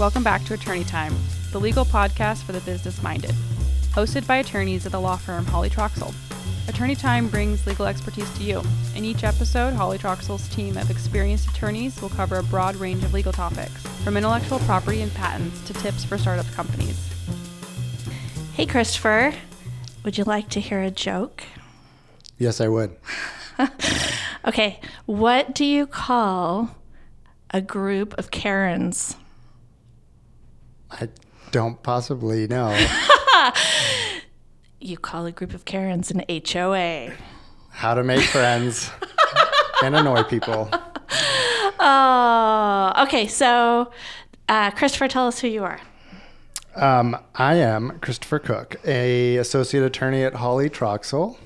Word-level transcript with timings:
Welcome 0.00 0.22
back 0.22 0.44
to 0.44 0.54
Attorney 0.54 0.84
Time, 0.84 1.14
the 1.52 1.60
legal 1.60 1.84
podcast 1.84 2.44
for 2.44 2.52
the 2.52 2.60
business 2.60 3.02
minded. 3.02 3.32
Hosted 3.92 4.26
by 4.26 4.36
attorneys 4.36 4.86
at 4.86 4.92
the 4.92 4.98
law 4.98 5.16
firm 5.16 5.44
Hawley 5.44 5.68
Troxell. 5.68 6.14
Attorney 6.66 6.94
Time 6.94 7.28
brings 7.28 7.66
legal 7.66 7.84
expertise 7.84 8.32
to 8.38 8.42
you. 8.42 8.62
In 8.96 9.04
each 9.04 9.24
episode, 9.24 9.74
Hawley 9.74 9.98
Troxell's 9.98 10.48
team 10.48 10.78
of 10.78 10.90
experienced 10.90 11.50
attorneys 11.50 12.00
will 12.00 12.08
cover 12.08 12.38
a 12.38 12.42
broad 12.42 12.76
range 12.76 13.04
of 13.04 13.12
legal 13.12 13.30
topics, 13.30 13.86
from 14.02 14.16
intellectual 14.16 14.58
property 14.60 15.02
and 15.02 15.12
patents 15.12 15.60
to 15.66 15.74
tips 15.74 16.02
for 16.02 16.16
startup 16.16 16.50
companies. 16.52 17.12
Hey, 18.54 18.64
Christopher, 18.64 19.34
would 20.02 20.16
you 20.16 20.24
like 20.24 20.48
to 20.48 20.60
hear 20.60 20.80
a 20.80 20.90
joke? 20.90 21.44
Yes, 22.38 22.58
I 22.62 22.68
would. 22.68 22.96
Okay, 24.46 24.80
what 25.04 25.54
do 25.54 25.66
you 25.66 25.86
call 25.86 26.74
a 27.50 27.60
group 27.60 28.16
of 28.16 28.30
Karens? 28.30 29.16
I 30.90 31.08
don't 31.50 31.82
possibly 31.82 32.46
know. 32.46 32.76
You 34.82 34.96
call 34.96 35.26
a 35.26 35.32
group 35.32 35.52
of 35.52 35.66
Karens 35.66 36.10
an 36.10 36.24
HOA. 36.26 37.12
How 37.68 37.92
to 37.92 38.02
make 38.02 38.22
friends 38.22 38.90
and 39.84 39.94
annoy 39.94 40.22
people. 40.22 40.70
Oh, 41.78 42.92
okay. 43.00 43.26
So, 43.26 43.90
uh, 44.48 44.70
Christopher, 44.70 45.08
tell 45.08 45.26
us 45.26 45.38
who 45.38 45.48
you 45.48 45.64
are. 45.64 45.78
Um, 46.76 47.14
I 47.34 47.56
am 47.56 47.98
Christopher 48.00 48.38
Cook, 48.38 48.76
a 48.86 49.36
associate 49.36 49.84
attorney 49.84 50.22
at 50.22 50.32
Hawley 50.32 50.70
Troxell, 50.70 51.36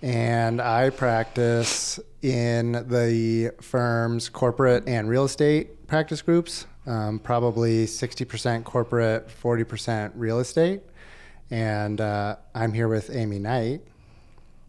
and 0.00 0.60
I 0.60 0.90
practice 0.90 1.98
in 2.22 2.72
the 2.72 3.50
firm's 3.60 4.28
corporate 4.28 4.86
and 4.86 5.08
real 5.08 5.24
estate 5.24 5.88
practice 5.88 6.22
groups. 6.22 6.66
Um, 6.86 7.18
probably 7.18 7.84
60% 7.86 8.62
corporate, 8.62 9.28
40% 9.28 10.12
real 10.14 10.38
estate. 10.38 10.82
And 11.50 12.00
uh, 12.00 12.36
I'm 12.54 12.72
here 12.72 12.86
with 12.88 13.10
Amy 13.14 13.38
Knight. 13.38 13.82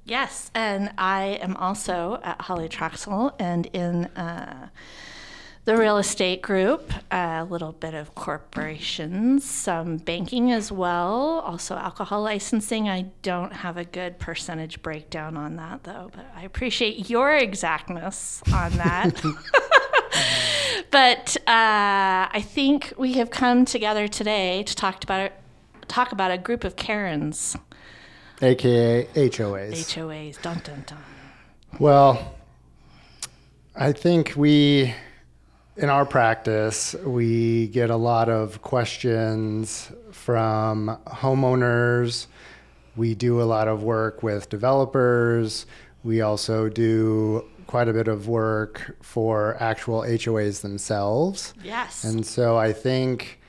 Yes, 0.06 0.50
and 0.56 0.92
I 0.98 1.38
am 1.42 1.56
also 1.58 2.20
at 2.24 2.42
Hawley 2.42 2.70
Troxell 2.70 3.34
and 3.40 3.66
in 3.68 4.06
uh, 4.16 4.70
the 5.66 5.76
real 5.76 5.98
estate 5.98 6.42
group, 6.42 6.94
a 7.12 7.44
little 7.44 7.74
bit 7.74 7.94
of 7.94 8.16
corporations, 8.16 9.44
some 9.44 9.98
banking 9.98 10.50
as 10.54 10.72
well, 10.72 11.44
also 11.46 11.76
alcohol 11.76 12.22
licensing. 12.22 12.88
I 12.88 13.08
don't 13.22 13.52
have 13.52 13.76
a 13.76 13.84
good 13.84 14.18
percentage 14.18 14.82
breakdown 14.82 15.36
on 15.36 15.58
that 15.58 15.84
though, 15.84 16.10
but 16.16 16.26
I 16.34 16.44
appreciate 16.44 17.10
your 17.10 17.36
exactness 17.36 18.42
on 18.54 18.72
that. 18.78 19.22
but 20.92 21.38
uh, 21.48 22.28
I 22.32 22.44
think 22.46 22.94
we 22.98 23.14
have 23.14 23.30
come 23.30 23.66
together 23.66 24.08
today 24.08 24.64
to 24.64 24.76
talk 24.76 25.04
about 25.04 25.32
talk 25.88 26.12
about 26.12 26.32
a 26.32 26.38
group 26.38 26.64
of 26.64 26.76
Karens, 26.76 27.56
AKA 28.42 29.06
HOAs. 29.16 29.74
HOAs. 29.74 30.42
Dun 30.42 30.62
dun 30.64 30.84
dun. 30.86 30.98
Well, 31.80 32.36
I 33.76 33.92
think 33.92 34.34
we, 34.36 34.94
in 35.76 35.90
our 35.90 36.06
practice, 36.06 36.96
we 37.06 37.68
get 37.68 37.90
a 37.90 37.96
lot 37.96 38.30
of 38.30 38.62
questions 38.62 39.92
from 40.12 40.98
homeowners. 41.06 42.28
We 42.96 43.14
do 43.14 43.40
a 43.40 43.44
lot 43.44 43.68
of 43.68 43.84
work 43.84 44.24
with 44.24 44.50
developers. 44.50 45.68
We 46.04 46.22
also 46.22 46.70
do 46.70 47.46
quite 47.68 47.88
a 47.88 47.94
bit 47.94 48.08
of 48.08 48.28
work 48.28 48.96
for 49.02 49.58
actual 49.60 50.02
HOAs 50.02 50.62
themselves. 50.62 51.54
Yes. 51.64 52.04
And 52.04 52.26
so 52.26 52.58
I 52.58 52.74
think 52.74 53.40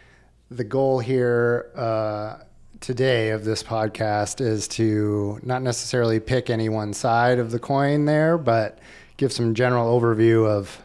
the 0.50 0.64
goal 0.64 0.98
here 0.98 1.70
uh, 1.74 2.38
today 2.80 3.30
of 3.30 3.44
this 3.44 3.62
podcast 3.62 4.40
is 4.40 4.68
to 4.68 5.38
not 5.42 5.62
necessarily 5.62 6.20
pick 6.20 6.50
any 6.50 6.68
one 6.68 6.92
side 6.92 7.38
of 7.38 7.50
the 7.50 7.58
coin 7.58 8.04
there, 8.04 8.38
but 8.38 8.78
give 9.16 9.32
some 9.32 9.54
general 9.54 9.98
overview 9.98 10.46
of 10.46 10.82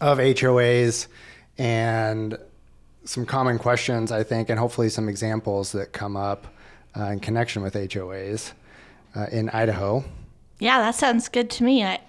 of 0.00 0.18
HOAs 0.18 1.06
and 1.56 2.36
some 3.04 3.24
common 3.24 3.58
questions, 3.58 4.12
I 4.12 4.24
think, 4.24 4.50
and 4.50 4.58
hopefully 4.58 4.90
some 4.90 5.08
examples 5.08 5.72
that 5.72 5.92
come 5.92 6.16
up 6.16 6.46
uh, 6.96 7.04
in 7.04 7.20
connection 7.20 7.62
with 7.62 7.74
HOAs 7.74 8.52
uh, 9.14 9.26
in 9.32 9.48
Idaho. 9.50 10.04
Yeah, 10.58 10.80
that 10.80 10.94
sounds 10.94 11.28
good 11.28 11.50
to 11.50 11.64
me. 11.64 11.84
I, 11.84 12.00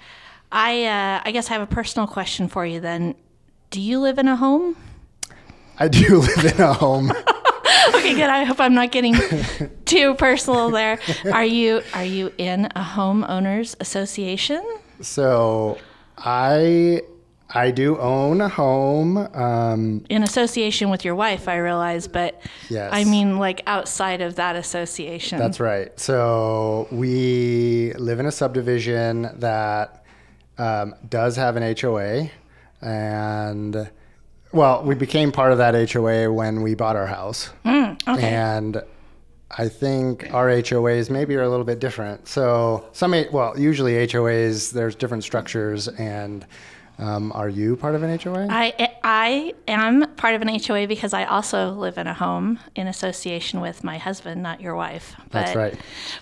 I, 0.51 0.85
uh, 0.85 1.21
I 1.25 1.31
guess 1.31 1.49
I 1.49 1.53
have 1.53 1.61
a 1.61 1.67
personal 1.67 2.07
question 2.07 2.47
for 2.47 2.65
you. 2.65 2.79
Then, 2.79 3.15
do 3.69 3.81
you 3.81 3.99
live 3.99 4.17
in 4.17 4.27
a 4.27 4.35
home? 4.35 4.75
I 5.77 5.87
do 5.87 6.19
live 6.21 6.45
in 6.55 6.61
a 6.61 6.73
home. 6.73 7.11
Okay, 7.89 8.15
good. 8.15 8.29
I 8.29 8.43
hope 8.43 8.59
I'm 8.59 8.73
not 8.73 8.91
getting 8.91 9.15
too 9.85 10.13
personal 10.15 10.69
there. 10.69 10.99
Are 11.31 11.45
you 11.45 11.81
are 11.93 12.03
you 12.03 12.33
in 12.37 12.65
a 12.65 12.81
homeowners 12.83 13.75
association? 13.79 14.61
So 15.01 15.77
I 16.17 17.01
I 17.49 17.71
do 17.71 17.97
own 17.97 18.41
a 18.41 18.49
home. 18.49 19.17
Um, 19.17 20.05
In 20.09 20.21
association 20.23 20.89
with 20.89 21.05
your 21.05 21.15
wife, 21.15 21.47
I 21.47 21.57
realize, 21.57 22.07
but 22.09 22.41
Yes. 22.69 22.89
I 22.93 23.05
mean 23.05 23.39
like 23.39 23.63
outside 23.67 24.21
of 24.21 24.35
that 24.35 24.57
association. 24.57 25.39
that's 25.39 25.59
right. 25.61 25.97
So 25.97 26.87
we 26.91 27.93
live 27.93 28.19
in 28.19 28.25
a 28.25 28.31
subdivision 28.31 29.29
that 29.39 30.03
um, 30.57 30.95
does 31.09 31.35
have 31.35 31.56
an 31.56 31.75
HOA, 31.79 32.29
and 32.81 33.90
well, 34.51 34.84
we 34.84 34.95
became 34.95 35.31
part 35.31 35.51
of 35.51 35.57
that 35.57 35.91
HOA 35.91 36.31
when 36.31 36.62
we 36.62 36.75
bought 36.75 36.95
our 36.95 37.07
house, 37.07 37.51
okay. 37.66 37.97
and 38.07 38.81
I 39.51 39.69
think 39.69 40.34
our 40.34 40.47
HOAs 40.47 41.09
maybe 41.09 41.35
are 41.35 41.44
a 41.44 41.50
little 41.50 41.66
bit 41.66 41.79
different. 41.79 42.28
So 42.28 42.85
some, 42.91 43.13
well, 43.31 43.57
usually 43.57 43.94
HOAs 44.07 44.72
there's 44.72 44.95
different 44.95 45.23
structures, 45.23 45.88
and 45.88 46.45
um, 46.99 47.31
are 47.33 47.49
you 47.49 47.75
part 47.75 47.93
of 47.93 48.01
an 48.01 48.17
HOA? 48.17 48.47
I, 48.49 48.95
I 49.03 49.53
am 49.67 50.15
part 50.15 50.33
of 50.33 50.41
an 50.41 50.47
HOA 50.47 50.87
because 50.87 51.13
I 51.13 51.25
also 51.25 51.71
live 51.71 51.97
in 51.97 52.07
a 52.07 52.13
home 52.13 52.59
in 52.75 52.87
association 52.87 53.61
with 53.61 53.83
my 53.83 53.99
husband, 53.99 54.41
not 54.41 54.61
your 54.61 54.75
wife. 54.75 55.15
That's 55.29 55.55
right. 55.55 55.77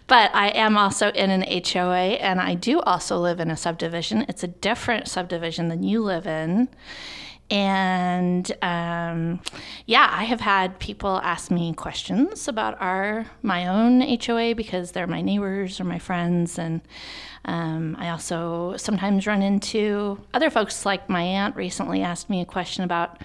But 0.08 0.36
I 0.36 0.50
am 0.50 0.78
also 0.78 1.10
in 1.12 1.30
an 1.30 1.44
HOA 1.44 2.18
and 2.20 2.42
I 2.42 2.56
do 2.56 2.82
also 2.82 3.18
live 3.18 3.40
in 3.40 3.50
a 3.50 3.58
subdivision. 3.58 4.26
It's 4.28 4.44
a 4.44 4.48
different 4.48 5.08
subdivision 5.08 5.70
than 5.70 5.84
you 5.84 6.04
live 6.04 6.28
in. 6.28 6.68
And 7.52 8.52
um, 8.64 9.40
yeah, 9.86 10.10
I 10.12 10.24
have 10.24 10.42
had 10.42 10.80
people 10.80 11.18
ask 11.24 11.52
me 11.52 11.74
questions 11.74 12.48
about 12.48 12.82
our 12.82 13.28
my 13.44 13.68
own 13.68 14.02
HOA 14.02 14.56
because 14.56 14.92
they're 14.92 15.06
my 15.06 15.22
neighbors 15.22 15.80
or 15.80 15.84
my 15.84 16.00
friends, 16.00 16.58
and 16.58 16.82
um, 17.46 17.96
I 18.00 18.10
also 18.10 18.76
sometimes 18.78 19.28
run 19.28 19.44
into 19.44 20.20
other 20.34 20.50
folks. 20.50 20.88
Like 20.88 21.08
my 21.08 21.22
aunt 21.22 21.56
recently 21.56 22.02
asked 22.02 22.32
me 22.32 22.42
a 22.42 22.46
question 22.46 22.84
about 22.84 23.22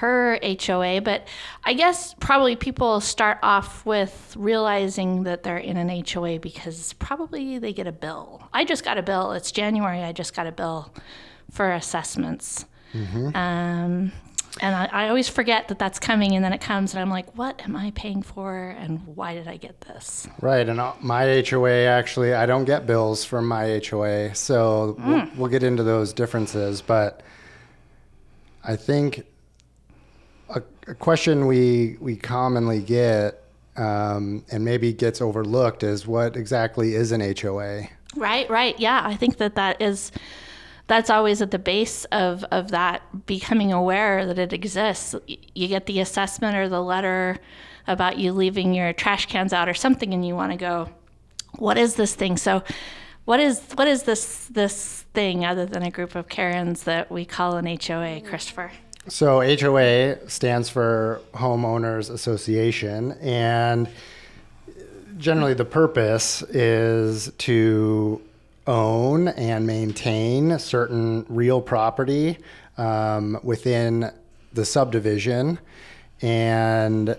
her 0.00 0.38
HOA, 0.42 1.00
but 1.00 1.26
I 1.64 1.72
guess 1.74 2.14
probably 2.20 2.56
people 2.56 3.00
start 3.00 3.38
off 3.42 3.84
with 3.84 4.34
realizing 4.38 5.24
that 5.24 5.42
they're 5.42 5.58
in 5.58 5.76
an 5.76 6.04
HOA 6.06 6.38
because 6.38 6.92
probably 6.94 7.58
they 7.58 7.72
get 7.72 7.86
a 7.86 7.92
bill. 7.92 8.48
I 8.52 8.64
just 8.64 8.84
got 8.84 8.98
a 8.98 9.02
bill. 9.02 9.32
It's 9.32 9.50
January. 9.50 10.02
I 10.02 10.12
just 10.12 10.34
got 10.34 10.46
a 10.46 10.52
bill 10.52 10.92
for 11.50 11.72
assessments. 11.72 12.66
Um, 12.94 14.12
and 14.60 14.74
I, 14.74 14.88
I 14.92 15.08
always 15.08 15.28
forget 15.28 15.68
that 15.68 15.78
that's 15.78 15.98
coming, 15.98 16.34
and 16.34 16.44
then 16.44 16.52
it 16.52 16.60
comes, 16.60 16.92
and 16.92 17.00
I'm 17.00 17.08
like, 17.10 17.36
what 17.36 17.60
am 17.62 17.76
I 17.76 17.92
paying 17.92 18.22
for, 18.22 18.74
and 18.78 19.06
why 19.06 19.34
did 19.34 19.46
I 19.46 19.56
get 19.56 19.80
this? 19.82 20.26
Right, 20.40 20.68
and 20.68 20.80
uh, 20.80 20.92
my 21.00 21.44
HOA 21.48 21.84
actually, 21.84 22.34
I 22.34 22.46
don't 22.46 22.64
get 22.64 22.86
bills 22.86 23.24
from 23.24 23.46
my 23.46 23.80
HOA, 23.88 24.34
so 24.34 24.96
we'll, 24.98 25.28
we'll 25.36 25.50
get 25.50 25.62
into 25.62 25.82
those 25.84 26.12
differences. 26.12 26.82
But 26.82 27.22
I 28.64 28.76
think 28.76 29.24
a, 30.48 30.62
a 30.88 30.94
question 30.94 31.46
we 31.46 31.96
we 32.00 32.16
commonly 32.16 32.80
get, 32.82 33.44
um, 33.76 34.44
and 34.50 34.64
maybe 34.64 34.92
gets 34.92 35.20
overlooked, 35.22 35.84
is 35.84 36.06
what 36.06 36.36
exactly 36.36 36.96
is 36.96 37.12
an 37.12 37.20
HOA? 37.20 37.84
Right, 38.16 38.50
right. 38.50 38.78
Yeah, 38.80 39.00
I 39.04 39.14
think 39.14 39.36
that 39.36 39.54
that 39.54 39.80
is 39.80 40.10
that's 40.90 41.08
always 41.08 41.40
at 41.40 41.52
the 41.52 41.58
base 41.58 42.04
of 42.06 42.42
of 42.50 42.72
that 42.72 43.24
becoming 43.24 43.72
aware 43.72 44.26
that 44.26 44.40
it 44.40 44.52
exists. 44.52 45.14
You 45.54 45.68
get 45.68 45.86
the 45.86 46.00
assessment 46.00 46.56
or 46.56 46.68
the 46.68 46.82
letter 46.82 47.38
about 47.86 48.18
you 48.18 48.32
leaving 48.32 48.74
your 48.74 48.92
trash 48.92 49.26
cans 49.26 49.52
out 49.52 49.68
or 49.68 49.74
something 49.74 50.12
and 50.12 50.26
you 50.26 50.34
want 50.34 50.50
to 50.50 50.58
go, 50.58 50.88
what 51.58 51.78
is 51.78 51.94
this 51.94 52.16
thing? 52.16 52.36
So 52.36 52.64
what 53.24 53.38
is 53.38 53.60
what 53.76 53.86
is 53.86 54.02
this 54.02 54.46
this 54.46 55.02
thing 55.14 55.44
other 55.44 55.64
than 55.64 55.84
a 55.84 55.92
group 55.92 56.16
of 56.16 56.28
Karens 56.28 56.82
that 56.82 57.08
we 57.08 57.24
call 57.24 57.56
an 57.56 57.66
HOA, 57.66 58.22
Christopher? 58.22 58.72
So 59.06 59.40
HOA 59.40 60.28
stands 60.28 60.68
for 60.68 61.20
Homeowners 61.34 62.10
Association, 62.10 63.12
and 63.20 63.88
generally 65.18 65.54
the 65.54 65.64
purpose 65.64 66.42
is 66.42 67.30
to 67.38 68.20
own 68.66 69.28
and 69.28 69.66
maintain 69.66 70.58
certain 70.58 71.26
real 71.28 71.60
property 71.60 72.38
um, 72.78 73.38
within 73.42 74.10
the 74.52 74.64
subdivision, 74.64 75.58
and 76.22 77.16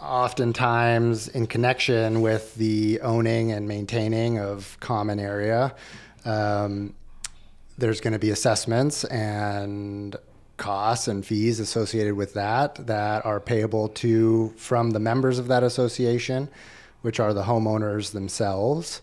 oftentimes 0.00 1.28
in 1.28 1.46
connection 1.46 2.20
with 2.20 2.54
the 2.54 3.00
owning 3.00 3.52
and 3.52 3.66
maintaining 3.66 4.38
of 4.38 4.76
common 4.80 5.18
area, 5.18 5.74
um, 6.24 6.94
there's 7.76 8.00
going 8.00 8.12
to 8.12 8.18
be 8.18 8.30
assessments 8.30 9.04
and 9.04 10.16
costs 10.56 11.06
and 11.08 11.24
fees 11.24 11.60
associated 11.60 12.14
with 12.14 12.34
that 12.34 12.74
that 12.86 13.24
are 13.24 13.40
payable 13.40 13.88
to 13.88 14.52
from 14.56 14.90
the 14.90 14.98
members 14.98 15.38
of 15.38 15.46
that 15.48 15.62
association, 15.62 16.48
which 17.02 17.20
are 17.20 17.32
the 17.32 17.44
homeowners 17.44 18.12
themselves. 18.12 19.00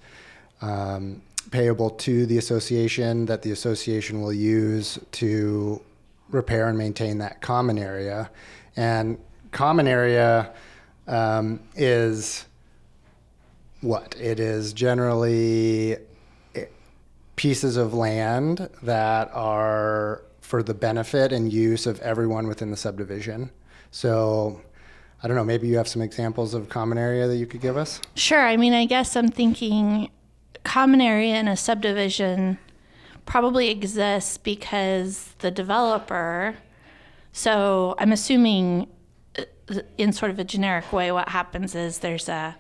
Um, 0.62 1.22
payable 1.52 1.90
to 1.90 2.26
the 2.26 2.38
association 2.38 3.26
that 3.26 3.42
the 3.42 3.52
association 3.52 4.22
will 4.22 4.34
use 4.34 5.00
to 5.14 5.82
repair 6.30 6.68
and 6.68 6.78
maintain 6.78 7.20
that 7.20 7.42
common 7.42 7.78
area. 7.78 8.30
And 8.76 9.18
common 9.52 9.88
area 9.88 10.54
um, 11.08 11.60
is 11.76 12.46
what? 13.82 14.16
It 14.20 14.40
is 14.40 14.74
generally 14.74 15.98
eh, 16.56 16.66
pieces 17.36 17.78
of 17.78 17.94
land 17.94 18.70
that 18.82 19.30
are 19.34 20.22
for 20.42 20.62
the 20.62 20.74
benefit 20.74 21.32
and 21.32 21.52
use 21.52 21.88
of 21.88 22.00
everyone 22.02 22.48
within 22.48 22.72
the 22.72 22.78
subdivision. 22.78 23.50
So, 23.92 24.62
I 25.24 25.28
don't 25.28 25.36
know, 25.36 25.44
maybe 25.44 25.68
you 25.68 25.78
have 25.78 25.88
some 25.88 26.02
examples 26.02 26.54
of 26.54 26.70
common 26.70 26.98
area 26.98 27.28
that 27.28 27.38
you 27.38 27.48
could 27.48 27.62
give 27.62 27.78
us? 27.78 28.00
Sure. 28.16 28.46
I 28.46 28.58
mean, 28.58 28.74
I 28.74 28.86
guess 28.86 29.16
I'm 29.16 29.30
thinking 29.30 30.12
common 30.66 31.00
area 31.00 31.36
in 31.36 31.48
a 31.48 31.56
subdivision 31.56 32.58
probably 33.26 33.70
exists 33.70 34.38
because 34.38 35.34
the 35.40 35.52
developer, 35.52 36.56
so 37.32 37.96
I'm 37.98 38.12
assuming 38.12 38.88
uh, 39.38 39.44
in 39.98 40.12
sort 40.12 40.32
of 40.32 40.40
a 40.40 40.44
generic 40.44 40.92
way, 40.92 41.12
what 41.12 41.30
happens 41.30 41.76
is 41.76 42.00
there's 42.00 42.30
a 42.30 42.56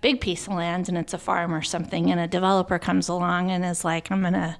big 0.00 0.20
piece 0.20 0.46
of 0.46 0.54
land 0.54 0.88
and 0.88 0.98
it's 0.98 1.14
a 1.14 1.18
farm 1.18 1.54
or 1.54 1.62
something, 1.62 2.10
and 2.10 2.20
a 2.20 2.26
developer 2.26 2.78
comes 2.78 3.08
along 3.08 3.50
and 3.50 3.64
is 3.64 3.84
like, 3.84 4.10
I'm 4.10 4.20
going 4.20 4.34
to 4.34 4.56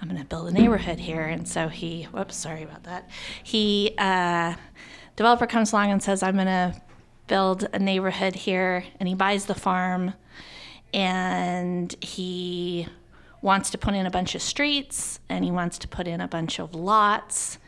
I'm 0.00 0.08
going 0.08 0.20
to 0.20 0.26
build 0.26 0.48
a 0.48 0.52
neighborhood 0.52 0.98
here. 0.98 1.22
And 1.22 1.48
so 1.48 1.68
he, 1.68 2.04
whoops, 2.04 2.36
sorry 2.36 2.62
about 2.62 2.84
that. 2.84 3.08
He, 3.42 3.94
uh, 3.96 4.54
developer 5.16 5.46
comes 5.46 5.72
along 5.72 5.90
and 5.90 6.02
says, 6.02 6.22
I'm 6.22 6.34
going 6.34 6.46
to 6.46 6.80
build 7.28 7.66
a 7.72 7.78
neighborhood 7.78 8.34
here. 8.34 8.84
And 9.00 9.08
he 9.08 9.14
buys 9.14 9.46
the 9.46 9.54
farm 9.54 10.12
and 10.96 11.94
he 12.00 12.88
wants 13.42 13.68
to 13.68 13.78
put 13.78 13.94
in 13.94 14.06
a 14.06 14.10
bunch 14.10 14.34
of 14.34 14.40
streets 14.40 15.20
and 15.28 15.44
he 15.44 15.50
wants 15.50 15.76
to 15.78 15.86
put 15.86 16.08
in 16.08 16.22
a 16.22 16.26
bunch 16.26 16.58
of 16.58 16.74
lots. 16.74 17.58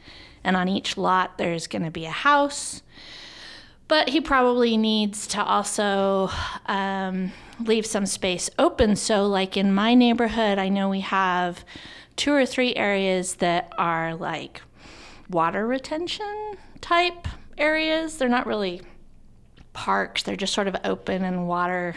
And 0.42 0.56
on 0.56 0.66
each 0.66 0.96
lot, 0.96 1.36
there's 1.36 1.66
going 1.66 1.84
to 1.84 1.90
be 1.90 2.06
a 2.06 2.10
house. 2.10 2.82
But 3.86 4.08
he 4.08 4.22
probably 4.22 4.78
needs 4.78 5.26
to 5.28 5.44
also 5.44 6.30
um, 6.66 7.32
leave 7.60 7.84
some 7.84 8.06
space 8.06 8.48
open. 8.58 8.96
So, 8.96 9.26
like 9.26 9.56
in 9.56 9.74
my 9.74 9.94
neighborhood, 9.94 10.58
I 10.58 10.70
know 10.70 10.88
we 10.88 11.00
have 11.00 11.64
two 12.16 12.32
or 12.32 12.46
three 12.46 12.74
areas 12.74 13.36
that 13.36 13.72
are 13.76 14.14
like 14.14 14.62
water 15.28 15.66
retention 15.66 16.56
type 16.80 17.28
areas. 17.58 18.16
They're 18.16 18.28
not 18.28 18.46
really 18.46 18.82
parks, 19.74 20.22
they're 20.22 20.36
just 20.36 20.54
sort 20.54 20.68
of 20.68 20.76
open 20.84 21.24
and 21.24 21.46
water 21.46 21.94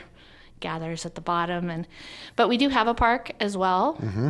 gathers 0.62 1.06
at 1.06 1.16
the 1.16 1.22
bottom 1.22 1.70
and 1.70 1.88
but 2.36 2.48
we 2.48 2.58
do 2.58 2.70
have 2.70 2.88
a 2.88 2.94
park 2.94 3.32
as 3.40 3.58
well 3.58 3.96
mm-hmm. 3.96 4.30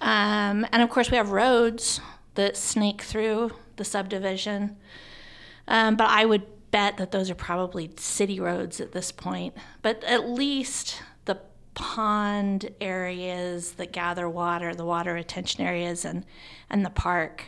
um, 0.00 0.66
and 0.72 0.82
of 0.82 0.88
course 0.88 1.10
we 1.10 1.16
have 1.16 1.30
roads 1.30 2.00
that 2.34 2.56
snake 2.56 3.02
through 3.02 3.50
the 3.76 3.84
subdivision 3.84 4.76
um, 5.66 5.96
but 5.96 6.08
i 6.08 6.24
would 6.24 6.42
bet 6.70 6.96
that 6.96 7.12
those 7.12 7.30
are 7.30 7.34
probably 7.34 7.90
city 7.96 8.40
roads 8.40 8.80
at 8.80 8.92
this 8.92 9.12
point 9.12 9.54
but 9.82 10.02
at 10.04 10.28
least 10.28 11.02
the 11.24 11.38
pond 11.78 12.70
areas 12.80 13.72
that 13.74 13.92
gather 13.92 14.28
water, 14.28 14.74
the 14.74 14.84
water 14.84 15.14
retention 15.14 15.64
areas, 15.64 16.04
and 16.04 16.26
and 16.68 16.84
the 16.84 16.90
park. 16.90 17.44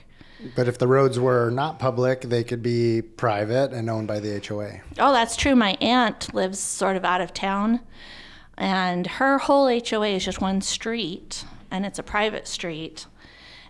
But 0.54 0.68
if 0.68 0.78
the 0.78 0.86
roads 0.86 1.18
were 1.18 1.50
not 1.50 1.78
public, 1.78 2.22
they 2.22 2.44
could 2.44 2.62
be 2.62 3.02
private 3.02 3.72
and 3.72 3.90
owned 3.90 4.08
by 4.08 4.20
the 4.20 4.42
HOA. 4.46 4.80
Oh, 4.98 5.12
that's 5.12 5.36
true. 5.36 5.54
My 5.54 5.76
aunt 5.80 6.32
lives 6.34 6.58
sort 6.58 6.96
of 6.96 7.04
out 7.04 7.20
of 7.20 7.34
town, 7.34 7.80
and 8.56 9.06
her 9.06 9.38
whole 9.38 9.68
HOA 9.68 10.08
is 10.08 10.24
just 10.24 10.40
one 10.40 10.60
street, 10.60 11.44
and 11.70 11.84
it's 11.84 11.98
a 11.98 12.02
private 12.02 12.48
street, 12.48 13.06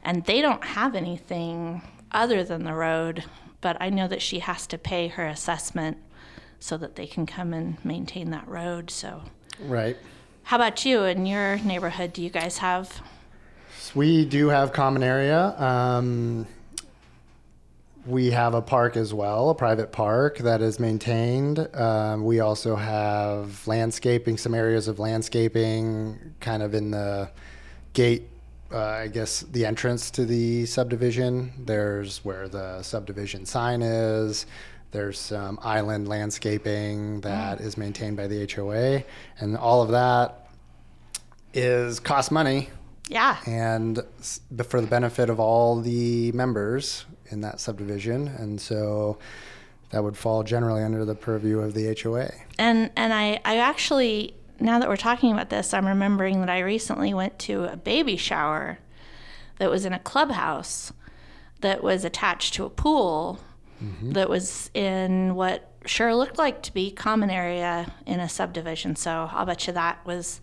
and 0.03 0.25
they 0.25 0.41
don't 0.41 0.65
have 0.65 0.95
anything 0.95 1.83
other 2.13 2.45
than 2.45 2.65
the 2.65 2.75
road. 2.75 3.25
But 3.61 3.77
I 3.81 3.91
know 3.91 4.09
that 4.09 4.23
she 4.23 4.39
has 4.39 4.67
to 4.69 4.79
pay 4.79 5.09
her 5.09 5.27
assessment 5.27 5.99
so 6.61 6.77
that 6.77 6.97
they 6.97 7.07
can 7.07 7.27
come 7.27 7.53
and 7.53 7.83
maintain 7.85 8.31
that 8.31 8.47
road. 8.49 8.91
So. 8.91 9.23
Right. 9.61 9.97
How 10.45 10.57
about 10.57 10.85
you 10.85 11.05
in 11.05 11.27
your 11.27 11.59
neighborhood? 11.59 12.13
Do 12.13 12.23
you 12.23 12.31
guys 12.31 12.59
have? 12.59 13.03
We 13.95 14.25
do 14.25 14.49
have 14.49 14.73
common 14.73 15.03
area. 15.03 15.55
Um, 15.59 16.47
we 18.11 18.31
have 18.33 18.55
a 18.55 18.63
park 18.63 18.97
as 18.97 19.15
well, 19.15 19.51
a 19.51 19.55
private 19.55 19.93
park 19.93 20.39
that 20.39 20.61
is 20.61 20.81
maintained. 20.81 21.69
Um, 21.75 22.25
we 22.25 22.41
also 22.41 22.75
have 22.77 23.67
landscaping, 23.67 24.37
some 24.37 24.55
areas 24.55 24.89
of 24.89 24.99
landscaping 24.99 26.35
kind 26.41 26.63
of 26.63 26.75
in 26.75 26.91
the 26.91 27.31
gate, 27.93 28.29
uh, 28.73 28.79
I 28.79 29.09
guess, 29.09 29.41
the 29.41 29.65
entrance 29.65 30.11
to 30.13 30.25
the 30.25 30.67
subdivision. 30.67 31.53
There's 31.65 32.25
where 32.25 32.49
the 32.49 32.83
subdivision 32.83 33.47
sign 33.47 33.83
is. 33.83 34.47
There's 34.91 35.19
some 35.19 35.59
island 35.63 36.09
landscaping 36.09 37.21
that 37.21 37.59
mm. 37.59 37.65
is 37.65 37.77
maintained 37.77 38.17
by 38.17 38.27
the 38.27 38.49
HOA, 38.53 39.05
and 39.39 39.57
all 39.57 39.83
of 39.83 39.91
that 39.91 40.49
is 41.55 42.01
cost 42.01 42.33
money. 42.33 42.71
Yeah. 43.11 43.39
And 43.45 44.01
for 44.69 44.81
the 44.81 44.87
benefit 44.87 45.29
of 45.29 45.41
all 45.41 45.81
the 45.81 46.31
members 46.33 47.05
in 47.31 47.41
that 47.41 47.59
subdivision, 47.59 48.29
and 48.29 48.61
so 48.61 49.19
that 49.91 50.05
would 50.05 50.17
fall 50.17 50.45
generally 50.45 50.85
under 50.85 51.05
the 51.05 51.17
purview 51.17 51.59
of 51.59 51.75
the 51.75 51.95
HOA. 52.01 52.31
And 52.59 52.91
and 52.97 53.13
I 53.13 53.41
I 53.45 53.57
actually 53.57 54.35
now 54.61 54.79
that 54.79 54.89
we're 54.89 54.97
talking 54.97 55.33
about 55.33 55.51
this, 55.51 55.75
I'm 55.75 55.87
remembering 55.87 56.41
that 56.41 56.51
I 56.51 56.61
recently 56.61 57.13
went 57.13 57.39
to 57.41 57.65
a 57.65 57.77
baby 57.77 58.17
shower 58.17 58.79
that 59.59 59.71
was 59.71 59.85
in 59.85 59.93
a 59.93 59.99
clubhouse 59.99 60.93
that 61.63 61.83
was 61.83 62.05
attached 62.05 62.55
to 62.55 62.65
a 62.65 62.71
pool 62.71 63.41
mm-hmm. 63.83 64.13
that 64.13 64.29
was 64.29 64.71
in 64.73 65.35
what 65.35 65.73
sure 65.85 66.15
looked 66.15 66.39
like 66.39 66.63
to 66.63 66.73
be 66.73 66.91
common 66.93 67.31
area 67.31 67.93
in 68.07 68.21
a 68.21 68.29
subdivision. 68.29 68.95
So 68.95 69.29
I'll 69.33 69.47
bet 69.47 69.67
you 69.67 69.73
that 69.73 70.05
was 70.07 70.41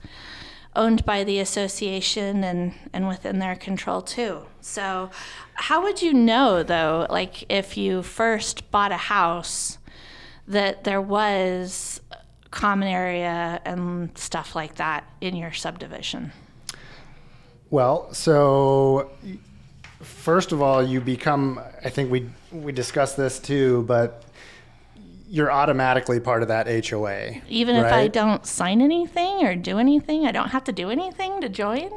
owned 0.77 1.03
by 1.05 1.23
the 1.23 1.39
association 1.39 2.43
and, 2.43 2.73
and 2.93 3.07
within 3.07 3.39
their 3.39 3.55
control 3.55 4.01
too. 4.01 4.43
So 4.61 5.09
how 5.55 5.81
would 5.83 6.01
you 6.01 6.13
know 6.13 6.63
though, 6.63 7.07
like 7.09 7.51
if 7.51 7.75
you 7.75 8.03
first 8.03 8.69
bought 8.71 8.91
a 8.91 8.97
house 8.97 9.77
that 10.47 10.83
there 10.83 11.01
was 11.01 11.99
common 12.51 12.87
area 12.87 13.61
and 13.65 14.17
stuff 14.17 14.55
like 14.55 14.75
that 14.75 15.03
in 15.19 15.35
your 15.35 15.51
subdivision? 15.51 16.31
Well, 17.69 18.13
so 18.13 19.11
first 20.01 20.51
of 20.51 20.61
all, 20.61 20.81
you 20.81 21.01
become. 21.01 21.59
I 21.83 21.89
think 21.89 22.11
we 22.11 22.29
we 22.51 22.71
discussed 22.71 23.17
this 23.17 23.39
too, 23.39 23.83
but 23.83 24.23
you're 25.29 25.51
automatically 25.51 26.19
part 26.19 26.41
of 26.41 26.47
that 26.47 26.67
HOA. 26.87 27.41
Even 27.49 27.75
right? 27.75 27.85
if 27.85 27.93
I 27.93 28.07
don't 28.07 28.45
sign 28.45 28.81
anything 28.81 29.43
or 29.45 29.55
do 29.55 29.77
anything, 29.77 30.25
I 30.25 30.31
don't 30.31 30.49
have 30.49 30.63
to 30.65 30.71
do 30.71 30.89
anything 30.89 31.41
to 31.41 31.49
join. 31.49 31.91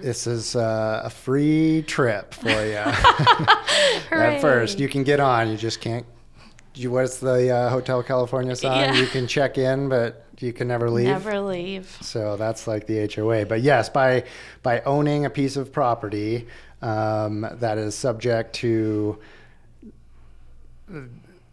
This 0.00 0.26
is 0.26 0.56
uh, 0.56 1.02
a 1.04 1.10
free 1.10 1.84
trip 1.86 2.34
for 2.34 2.48
you. 2.48 2.74
At 4.10 4.40
first, 4.40 4.78
you 4.78 4.88
can 4.88 5.04
get 5.04 5.20
on. 5.20 5.50
You 5.50 5.56
just 5.56 5.80
can't. 5.80 6.06
You, 6.74 6.90
what's 6.90 7.18
the 7.18 7.50
uh, 7.50 7.70
Hotel 7.70 8.02
California 8.02 8.54
sign? 8.54 8.94
Yeah. 8.94 9.00
You 9.00 9.06
can 9.06 9.26
check 9.26 9.56
in, 9.56 9.88
but 9.88 10.26
you 10.38 10.52
can 10.52 10.68
never 10.68 10.90
leave. 10.90 11.06
Never 11.06 11.40
leave. 11.40 11.96
So 12.02 12.36
that's 12.36 12.66
like 12.66 12.86
the 12.86 13.10
HOA. 13.14 13.46
But 13.46 13.62
yes, 13.62 13.88
by 13.88 14.24
by 14.62 14.82
owning 14.82 15.24
a 15.24 15.30
piece 15.30 15.56
of 15.56 15.72
property, 15.72 16.46
um, 16.82 17.46
that 17.52 17.78
is 17.78 17.94
subject 17.94 18.54
to 18.56 19.18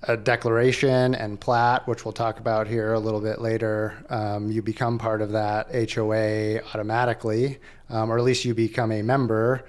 a 0.08 0.18
declaration 0.18 1.16
and 1.16 1.40
plat, 1.40 1.88
which 1.88 2.06
we'll 2.06 2.14
talk 2.14 2.40
about 2.40 2.68
here 2.68 2.94
a 2.94 3.00
little 3.00 3.22
bit 3.22 3.40
later. 3.42 4.04
Um, 4.10 4.52
you 4.52 4.62
become 4.62 4.98
part 4.98 5.22
of 5.22 5.32
that 5.32 5.68
HOA 5.92 6.62
automatically, 6.74 7.60
um, 7.90 8.12
or 8.12 8.18
at 8.18 8.24
least 8.24 8.46
you 8.46 8.54
become 8.54 8.92
a 8.92 9.02
member 9.02 9.66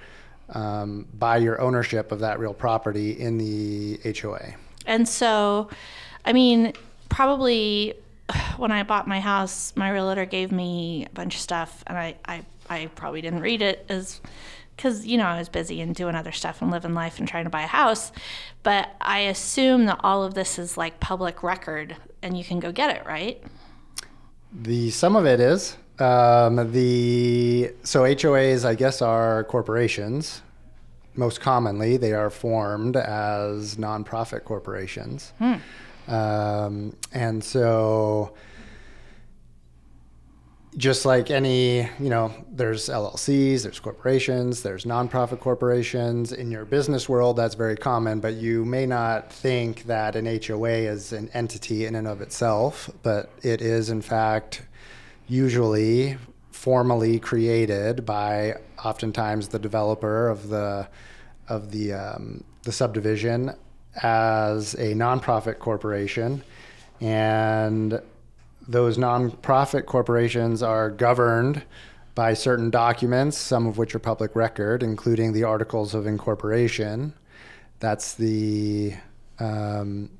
um, 0.50 1.06
by 1.14 1.36
your 1.36 1.60
ownership 1.60 2.12
of 2.12 2.20
that 2.20 2.38
real 2.38 2.54
property 2.54 3.12
in 3.12 3.38
the 3.38 3.98
HOA. 4.20 4.54
And 4.86 5.08
so, 5.08 5.70
I 6.24 6.32
mean, 6.32 6.72
probably 7.08 7.94
when 8.56 8.72
I 8.72 8.82
bought 8.82 9.06
my 9.06 9.20
house, 9.20 9.72
my 9.76 9.90
realtor 9.90 10.24
gave 10.24 10.50
me 10.50 11.06
a 11.06 11.10
bunch 11.10 11.36
of 11.36 11.40
stuff, 11.40 11.84
and 11.86 11.96
I, 11.96 12.16
I, 12.24 12.44
I 12.68 12.86
probably 12.94 13.20
didn't 13.20 13.40
read 13.40 13.62
it 13.62 13.86
as 13.88 14.20
because 14.76 15.06
you 15.06 15.16
know 15.16 15.26
I 15.26 15.38
was 15.38 15.48
busy 15.48 15.80
and 15.80 15.94
doing 15.94 16.14
other 16.14 16.32
stuff 16.32 16.62
and 16.62 16.70
living 16.70 16.94
life 16.94 17.18
and 17.18 17.28
trying 17.28 17.44
to 17.44 17.50
buy 17.50 17.62
a 17.62 17.68
house. 17.68 18.12
But 18.62 18.90
I 19.00 19.20
assume 19.20 19.86
that 19.86 20.00
all 20.02 20.24
of 20.24 20.34
this 20.34 20.58
is 20.58 20.76
like 20.76 21.00
public 21.00 21.42
record, 21.42 21.96
and 22.22 22.36
you 22.36 22.44
can 22.44 22.60
go 22.60 22.72
get 22.72 22.96
it, 22.96 23.06
right? 23.06 23.42
The 24.52 24.90
some 24.90 25.16
of 25.16 25.26
it 25.26 25.40
is 25.40 25.76
um, 25.98 26.72
the 26.72 27.72
so 27.82 28.02
HOAs, 28.02 28.64
I 28.64 28.74
guess, 28.74 29.02
are 29.02 29.44
corporations. 29.44 30.42
Most 31.16 31.40
commonly, 31.40 31.96
they 31.96 32.12
are 32.12 32.30
formed 32.30 32.96
as 32.96 33.76
nonprofit 33.76 34.42
corporations, 34.44 35.32
um, 36.08 36.96
and 37.12 37.44
so 37.44 38.34
just 40.76 41.04
like 41.04 41.30
any, 41.30 41.82
you 42.00 42.10
know, 42.10 42.34
there's 42.50 42.88
LLCs, 42.88 43.62
there's 43.62 43.78
corporations, 43.78 44.62
there's 44.62 44.84
nonprofit 44.84 45.40
corporations. 45.40 46.32
In 46.32 46.50
your 46.50 46.64
business 46.64 47.08
world, 47.08 47.36
that's 47.36 47.54
very 47.54 47.76
common, 47.76 48.20
but 48.20 48.34
you 48.34 48.64
may 48.64 48.84
not 48.84 49.32
think 49.32 49.84
that 49.84 50.16
an 50.16 50.26
HOA 50.26 50.68
is 50.68 51.12
an 51.12 51.30
entity 51.32 51.86
in 51.86 51.94
and 51.94 52.08
of 52.08 52.20
itself, 52.20 52.90
but 53.02 53.30
it 53.42 53.62
is, 53.62 53.88
in 53.88 54.02
fact, 54.02 54.62
usually 55.28 56.16
formally 56.50 57.18
created 57.20 58.04
by 58.04 58.54
oftentimes 58.84 59.48
the 59.48 59.58
developer 59.58 60.28
of 60.28 60.48
the 60.48 60.88
of 61.48 61.70
the 61.70 61.92
um, 61.92 62.42
the 62.62 62.72
subdivision 62.72 63.52
as 64.02 64.74
a 64.74 64.94
nonprofit 64.94 65.58
corporation 65.58 66.42
and 67.00 68.00
those 68.66 68.96
nonprofit 68.96 69.86
corporations 69.86 70.62
are 70.62 70.90
governed 70.90 71.62
by 72.14 72.34
certain 72.34 72.70
documents, 72.70 73.36
some 73.36 73.66
of 73.66 73.76
which 73.76 73.94
are 73.94 73.98
public 73.98 74.36
record, 74.36 74.82
including 74.82 75.32
the 75.32 75.44
Articles 75.44 75.94
of 75.94 76.06
Incorporation. 76.06 77.12
That's 77.80 78.14
the 78.14 78.94
um, 79.38 80.10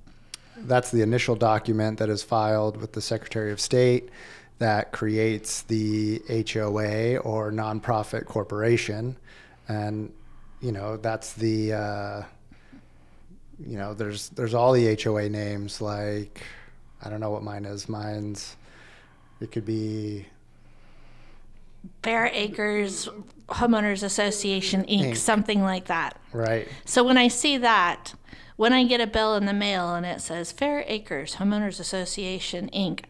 that's 0.56 0.90
the 0.90 1.02
initial 1.02 1.36
document 1.36 1.98
that 1.98 2.08
is 2.08 2.22
filed 2.22 2.76
with 2.76 2.92
the 2.92 3.00
Secretary 3.00 3.52
of 3.52 3.60
State 3.60 4.10
that 4.58 4.92
creates 4.92 5.62
the 5.62 6.22
HOA 6.28 7.16
or 7.18 7.50
nonprofit 7.52 8.26
corporation, 8.26 9.16
and 9.68 10.12
you 10.60 10.72
know 10.72 10.96
that's 10.96 11.32
the 11.34 11.72
uh, 11.72 12.22
you 13.64 13.78
know 13.78 13.94
there's 13.94 14.28
there's 14.30 14.54
all 14.54 14.72
the 14.72 14.98
HOA 15.02 15.28
names 15.28 15.80
like 15.80 16.42
I 17.04 17.10
don't 17.10 17.20
know 17.20 17.30
what 17.30 17.42
mine 17.42 17.64
is. 17.64 17.88
Mine's 17.88 18.56
it 19.40 19.52
could 19.52 19.66
be 19.66 20.26
Fair 22.02 22.26
Acres 22.32 23.08
Homeowners 23.48 24.02
Association 24.02 24.84
Inc., 24.84 25.10
Inc. 25.10 25.16
something 25.16 25.62
like 25.62 25.86
that. 25.86 26.18
right. 26.32 26.66
So 26.84 27.04
when 27.04 27.18
I 27.18 27.28
see 27.28 27.58
that, 27.58 28.14
when 28.56 28.72
I 28.72 28.84
get 28.84 29.00
a 29.00 29.06
bill 29.06 29.34
in 29.36 29.44
the 29.44 29.52
mail 29.52 29.94
and 29.94 30.06
it 30.06 30.20
says 30.20 30.52
Fair 30.52 30.84
Acres 30.86 31.36
Homeowners 31.36 31.80
Association 31.80 32.70
Inc., 32.72 33.04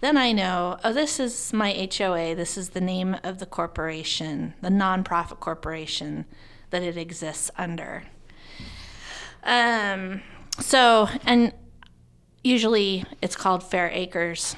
then 0.00 0.16
I 0.18 0.32
know, 0.32 0.78
oh, 0.84 0.92
this 0.92 1.18
is 1.18 1.52
my 1.52 1.70
HOA. 1.72 2.34
This 2.34 2.58
is 2.58 2.70
the 2.70 2.80
name 2.80 3.16
of 3.24 3.38
the 3.38 3.46
corporation, 3.46 4.52
the 4.60 4.68
nonprofit 4.68 5.40
corporation 5.40 6.26
that 6.70 6.82
it 6.82 6.98
exists 6.98 7.50
under. 7.56 8.02
Um, 9.42 10.22
so, 10.60 11.08
and 11.24 11.54
usually 12.44 13.04
it's 13.20 13.34
called 13.34 13.64
Fair 13.64 13.90
Acres 13.92 14.54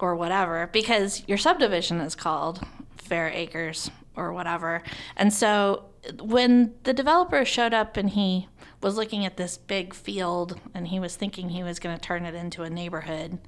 or 0.00 0.16
whatever 0.16 0.68
because 0.72 1.22
your 1.28 1.38
subdivision 1.38 2.00
is 2.00 2.14
called 2.14 2.66
Fair 2.96 3.28
Acres 3.28 3.90
or 4.16 4.32
whatever. 4.32 4.82
And 5.16 5.32
so 5.32 5.84
when 6.20 6.74
the 6.82 6.92
developer 6.92 7.44
showed 7.44 7.74
up 7.74 7.96
and 7.96 8.10
he 8.10 8.48
was 8.80 8.96
looking 8.96 9.24
at 9.24 9.36
this 9.36 9.58
big 9.58 9.94
field 9.94 10.60
and 10.74 10.88
he 10.88 10.98
was 10.98 11.16
thinking 11.16 11.50
he 11.50 11.62
was 11.62 11.78
going 11.78 11.94
to 11.94 12.00
turn 12.00 12.24
it 12.24 12.34
into 12.34 12.62
a 12.62 12.70
neighborhood, 12.70 13.38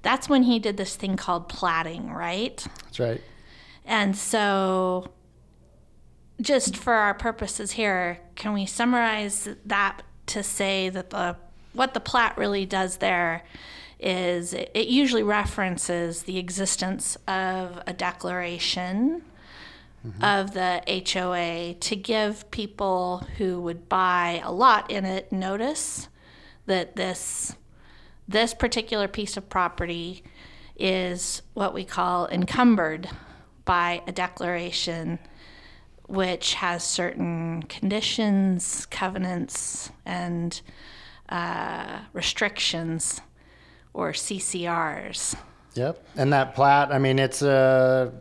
that's 0.00 0.28
when 0.28 0.44
he 0.44 0.58
did 0.58 0.76
this 0.76 0.96
thing 0.96 1.16
called 1.16 1.48
platting, 1.48 2.10
right? 2.10 2.64
That's 2.84 3.00
right. 3.00 3.20
And 3.84 4.16
so, 4.16 5.12
just 6.40 6.76
for 6.76 6.94
our 6.94 7.14
purposes 7.14 7.72
here, 7.72 8.20
can 8.34 8.52
we 8.52 8.66
summarize 8.66 9.48
that 9.64 10.02
to 10.26 10.42
say 10.42 10.88
that 10.88 11.10
the 11.10 11.36
what 11.72 11.94
the 11.94 12.00
plat 12.00 12.36
really 12.36 12.66
does 12.66 12.98
there 12.98 13.44
is 13.98 14.52
it, 14.52 14.70
it 14.74 14.88
usually 14.88 15.22
references 15.22 16.24
the 16.24 16.38
existence 16.38 17.16
of 17.28 17.80
a 17.86 17.92
declaration 17.92 19.22
mm-hmm. 20.06 20.24
of 20.24 20.54
the 20.54 20.82
HOA 21.12 21.74
to 21.74 21.96
give 21.96 22.50
people 22.50 23.26
who 23.38 23.60
would 23.60 23.88
buy 23.88 24.42
a 24.44 24.52
lot 24.52 24.90
in 24.90 25.04
it 25.04 25.32
notice 25.32 26.08
that 26.66 26.96
this 26.96 27.56
this 28.28 28.54
particular 28.54 29.08
piece 29.08 29.36
of 29.36 29.48
property 29.48 30.22
is 30.76 31.42
what 31.54 31.74
we 31.74 31.84
call 31.84 32.28
encumbered 32.28 33.08
by 33.64 34.02
a 34.06 34.12
declaration 34.12 35.18
which 36.06 36.54
has 36.54 36.82
certain 36.84 37.62
conditions, 37.64 38.86
covenants, 38.86 39.90
and 40.04 40.60
uh, 41.32 42.00
restrictions 42.12 43.22
or 43.94 44.12
CCRs. 44.12 45.34
Yep. 45.74 46.04
And 46.16 46.32
that 46.34 46.54
plat, 46.54 46.92
I 46.92 46.98
mean, 46.98 47.18
it's 47.18 47.40
a, 47.40 48.12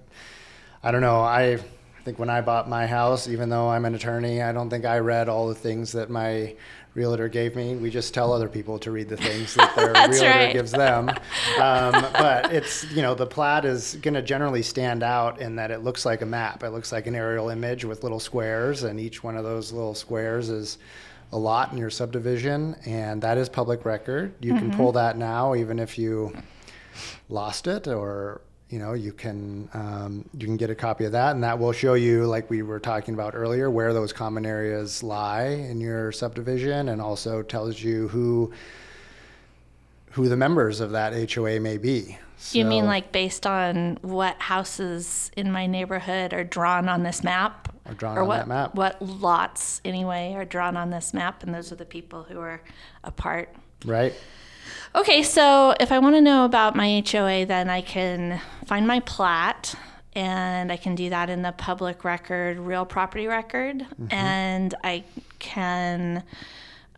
I 0.81 0.91
don't 0.91 1.01
know. 1.01 1.19
I 1.19 1.59
think 2.05 2.19
when 2.19 2.29
I 2.29 2.39
bought 2.39 2.69
my 2.69 2.87
house, 2.87 3.27
even 3.27 3.49
though 3.49 3.67
I'm 3.67 3.83
an 3.83 3.95
attorney, 3.95 4.41
I 4.41 4.53
don't 4.53 4.69
think 4.69 4.85
I 4.85 4.99
read 4.99 5.27
all 5.27 5.49
the 5.49 5.55
things 5.55 5.91
that 5.91 6.09
my 6.09 6.55
realtor 6.93 7.27
gave 7.27 7.53
me. 7.57 7.75
We 7.75 7.89
just 7.89 8.13
tell 8.13 8.31
other 8.31 8.47
people 8.47 8.79
to 8.79 8.91
read 8.91 9.09
the 9.09 9.17
things 9.17 9.55
that 9.55 9.75
their 9.75 9.91
realtor 9.93 10.29
right. 10.29 10.53
gives 10.53 10.71
them. 10.71 11.09
Um, 11.09 11.91
but 12.13 12.53
it's, 12.53 12.89
you 12.91 13.01
know, 13.01 13.13
the 13.13 13.27
plat 13.27 13.65
is 13.65 13.95
going 13.95 14.13
to 14.13 14.21
generally 14.21 14.61
stand 14.61 15.03
out 15.03 15.41
in 15.41 15.57
that 15.57 15.69
it 15.69 15.83
looks 15.83 16.05
like 16.05 16.21
a 16.21 16.25
map. 16.25 16.63
It 16.63 16.69
looks 16.69 16.93
like 16.93 17.07
an 17.07 17.15
aerial 17.15 17.49
image 17.49 17.83
with 17.83 18.03
little 18.03 18.21
squares, 18.21 18.83
and 18.83 19.01
each 19.01 19.21
one 19.21 19.35
of 19.35 19.43
those 19.43 19.73
little 19.73 19.95
squares 19.95 20.49
is 20.49 20.77
a 21.33 21.37
lot 21.37 21.71
in 21.71 21.77
your 21.77 21.89
subdivision, 21.89 22.75
and 22.85 23.21
that 23.21 23.37
is 23.37 23.49
public 23.49 23.85
record. 23.85 24.33
You 24.41 24.53
can 24.53 24.71
pull 24.71 24.91
that 24.93 25.17
now, 25.17 25.55
even 25.55 25.79
if 25.79 25.97
you 25.97 26.35
lost 27.29 27.67
it 27.67 27.87
or 27.87 28.41
you 28.69 28.79
know 28.79 28.93
you 28.93 29.11
can 29.11 29.69
um, 29.73 30.25
you 30.37 30.45
can 30.45 30.57
get 30.57 30.69
a 30.69 30.75
copy 30.75 31.05
of 31.05 31.11
that 31.11 31.31
and 31.31 31.43
that 31.43 31.59
will 31.59 31.71
show 31.71 31.93
you 31.93 32.25
like 32.25 32.49
we 32.49 32.61
were 32.61 32.79
talking 32.79 33.13
about 33.13 33.35
earlier 33.35 33.69
where 33.69 33.93
those 33.93 34.13
common 34.13 34.45
areas 34.45 35.03
lie 35.03 35.43
in 35.43 35.79
your 35.79 36.11
subdivision 36.11 36.89
and 36.89 37.01
also 37.01 37.41
tells 37.41 37.81
you 37.81 38.07
who 38.07 38.51
who 40.11 40.27
the 40.27 40.37
members 40.37 40.79
of 40.79 40.91
that 40.91 41.33
HOA 41.33 41.59
may 41.59 41.77
be. 41.77 42.17
You 42.51 42.65
mean 42.65 42.85
like 42.85 43.11
based 43.11 43.45
on 43.45 43.99
what 44.01 44.41
houses 44.41 45.31
in 45.37 45.51
my 45.51 45.67
neighborhood 45.67 46.33
are 46.33 46.43
drawn 46.43 46.89
on 46.89 47.03
this 47.03 47.23
map? 47.23 47.73
Are 47.85 47.93
drawn 47.93 48.17
or 48.17 48.21
on 48.21 48.27
what, 48.27 48.37
that 48.37 48.47
map. 48.47 48.75
What 48.75 49.01
lots, 49.01 49.79
anyway, 49.85 50.33
are 50.33 50.45
drawn 50.45 50.75
on 50.75 50.89
this 50.89 51.13
map, 51.13 51.43
and 51.43 51.53
those 51.53 51.71
are 51.71 51.75
the 51.75 51.85
people 51.85 52.23
who 52.23 52.39
are 52.39 52.61
a 53.03 53.11
part. 53.11 53.53
right? 53.85 54.13
Okay, 54.95 55.23
so 55.23 55.75
if 55.79 55.91
I 55.91 55.99
want 55.99 56.15
to 56.15 56.21
know 56.21 56.43
about 56.45 56.75
my 56.75 57.03
HOA, 57.09 57.45
then 57.45 57.69
I 57.69 57.81
can 57.81 58.41
find 58.65 58.87
my 58.87 58.99
plat, 59.01 59.75
and 60.13 60.71
I 60.71 60.77
can 60.77 60.95
do 60.95 61.09
that 61.09 61.29
in 61.29 61.43
the 61.43 61.51
public 61.51 62.03
record, 62.03 62.57
real 62.57 62.85
property 62.85 63.27
record, 63.27 63.79
mm-hmm. 63.79 64.07
and 64.11 64.73
I 64.83 65.03
can 65.39 66.23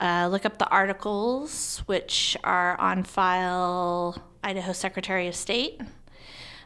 uh, 0.03 0.27
look 0.27 0.45
up 0.45 0.57
the 0.57 0.67
articles, 0.67 1.81
which 1.85 2.35
are 2.43 2.79
on 2.79 3.03
file, 3.03 4.21
Idaho 4.43 4.73
Secretary 4.73 5.29
of 5.29 5.35
State. 5.35 5.79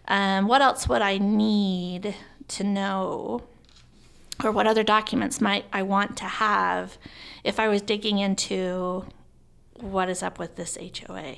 Um, 0.08 0.48
what 0.48 0.64
else 0.64 0.90
would 0.90 1.04
I 1.04 1.20
need 1.20 2.16
to 2.48 2.64
know? 2.64 3.44
Or 4.44 4.52
what 4.52 4.66
other 4.66 4.84
documents 4.84 5.40
might 5.40 5.66
I 5.72 5.84
want 5.84 6.18
to 6.18 6.26
have 6.26 6.98
if 7.44 7.60
I 7.60 7.68
was 7.68 7.82
digging 7.82 8.18
into 8.18 9.06
what 9.74 10.10
is 10.10 10.24
up 10.24 10.40
with 10.40 10.56
this 10.56 10.76
HOA? 10.78 11.36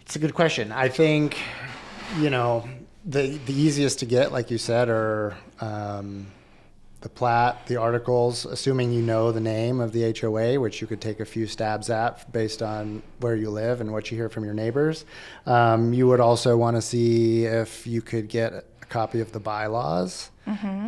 It's 0.00 0.16
a 0.16 0.18
good 0.18 0.34
question. 0.34 0.72
I 0.72 0.88
think, 0.88 1.38
you 2.18 2.30
know, 2.30 2.68
the 3.04 3.38
the 3.46 3.52
easiest 3.52 4.00
to 4.00 4.06
get, 4.06 4.32
like 4.32 4.50
you 4.50 4.58
said, 4.58 4.88
are 4.88 5.36
um, 5.60 6.26
the 7.02 7.08
plat, 7.08 7.66
the 7.66 7.76
articles, 7.76 8.44
assuming 8.44 8.92
you 8.92 9.02
know 9.02 9.32
the 9.32 9.40
name 9.40 9.80
of 9.80 9.92
the 9.92 10.14
HOA, 10.18 10.58
which 10.60 10.80
you 10.80 10.86
could 10.86 11.00
take 11.00 11.20
a 11.20 11.24
few 11.24 11.46
stabs 11.46 11.90
at 11.90 12.30
based 12.32 12.62
on 12.62 13.02
where 13.20 13.36
you 13.36 13.50
live 13.50 13.80
and 13.80 13.92
what 13.92 14.10
you 14.10 14.16
hear 14.16 14.28
from 14.28 14.44
your 14.44 14.54
neighbors. 14.54 15.04
Um, 15.46 15.92
you 15.92 16.06
would 16.08 16.20
also 16.20 16.56
want 16.56 16.76
to 16.76 16.82
see 16.82 17.44
if 17.44 17.86
you 17.86 18.02
could 18.02 18.28
get 18.28 18.52
a 18.52 18.86
copy 18.86 19.20
of 19.20 19.32
the 19.32 19.40
bylaws 19.40 20.30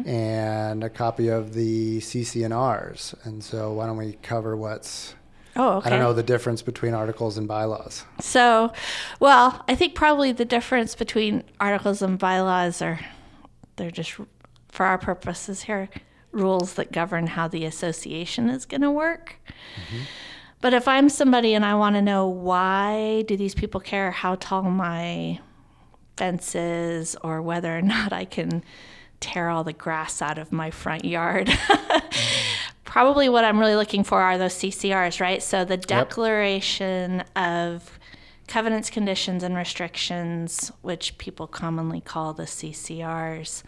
and 0.07 0.83
a 0.83 0.91
copy 0.91 1.29
of 1.29 1.55
the 1.55 1.99
CC&Rs. 2.01 3.15
And 3.25 3.43
so, 3.43 3.73
why 3.73 3.87
don't 3.87 3.97
we 3.97 4.15
cover 4.23 4.57
what's 4.57 5.15
Oh, 5.57 5.77
okay. 5.77 5.87
I 5.87 5.91
don't 5.91 6.01
know 6.01 6.13
the 6.13 6.23
difference 6.23 6.63
between 6.63 6.95
articles 6.95 7.39
and 7.39 7.47
bylaws. 7.47 8.05
So, 8.21 8.73
well, 9.21 9.65
I 9.69 9.77
think 9.77 9.95
probably 9.95 10.33
the 10.33 10.45
difference 10.45 10.97
between 10.97 11.45
articles 11.61 12.03
and 12.03 12.19
bylaws 12.19 12.83
are 12.83 12.99
they're 13.77 13.91
just 13.91 14.19
for 14.75 14.85
our 14.85 14.99
purposes 14.99 15.63
here, 15.63 15.89
rules 16.33 16.75
that 16.75 16.91
govern 16.91 17.29
how 17.29 17.47
the 17.47 17.65
association 17.65 18.51
is 18.51 18.67
going 18.67 18.81
to 18.81 18.91
work. 18.91 19.37
Mm-hmm. 19.47 20.03
But 20.61 20.75
if 20.75 20.89
I'm 20.89 21.09
somebody 21.09 21.55
and 21.55 21.65
I 21.65 21.77
want 21.77 21.95
to 21.95 22.03
know 22.03 22.27
why 22.27 23.23
do 23.29 23.37
these 23.37 23.55
people 23.55 23.81
care 23.81 24.11
how 24.11 24.35
tall 24.35 24.63
my 24.63 25.39
fence 26.17 26.57
is 26.57 27.15
or 27.23 27.41
whether 27.41 27.79
or 27.79 27.83
not 27.97 28.13
I 28.13 28.25
can 28.25 28.65
tear 29.21 29.49
all 29.49 29.63
the 29.63 29.73
grass 29.73 30.21
out 30.21 30.39
of 30.39 30.51
my 30.51 30.73
front 30.73 31.05
yard. 31.05 31.47
Mm-hmm. 31.47 32.41
Probably 32.85 33.29
what 33.29 33.45
I'm 33.45 33.61
really 33.61 33.77
looking 33.77 34.03
for 34.03 34.21
are 34.21 34.39
those 34.39 34.55
CCRs, 34.55 35.21
right? 35.21 35.43
So 35.43 35.65
the 35.65 35.77
declaration 35.77 37.23
of 37.37 37.99
covenants, 38.49 38.91
conditions, 38.91 39.45
and 39.45 39.57
restrictions, 39.57 40.73
which 40.83 41.17
people 41.19 41.47
commonly 41.47 42.01
call 42.01 42.35
the 42.35 42.45
CCRs. 42.45 43.63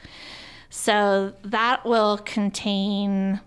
So 0.70 1.32
that 1.44 1.84
will 1.84 2.18
contain 2.18 3.40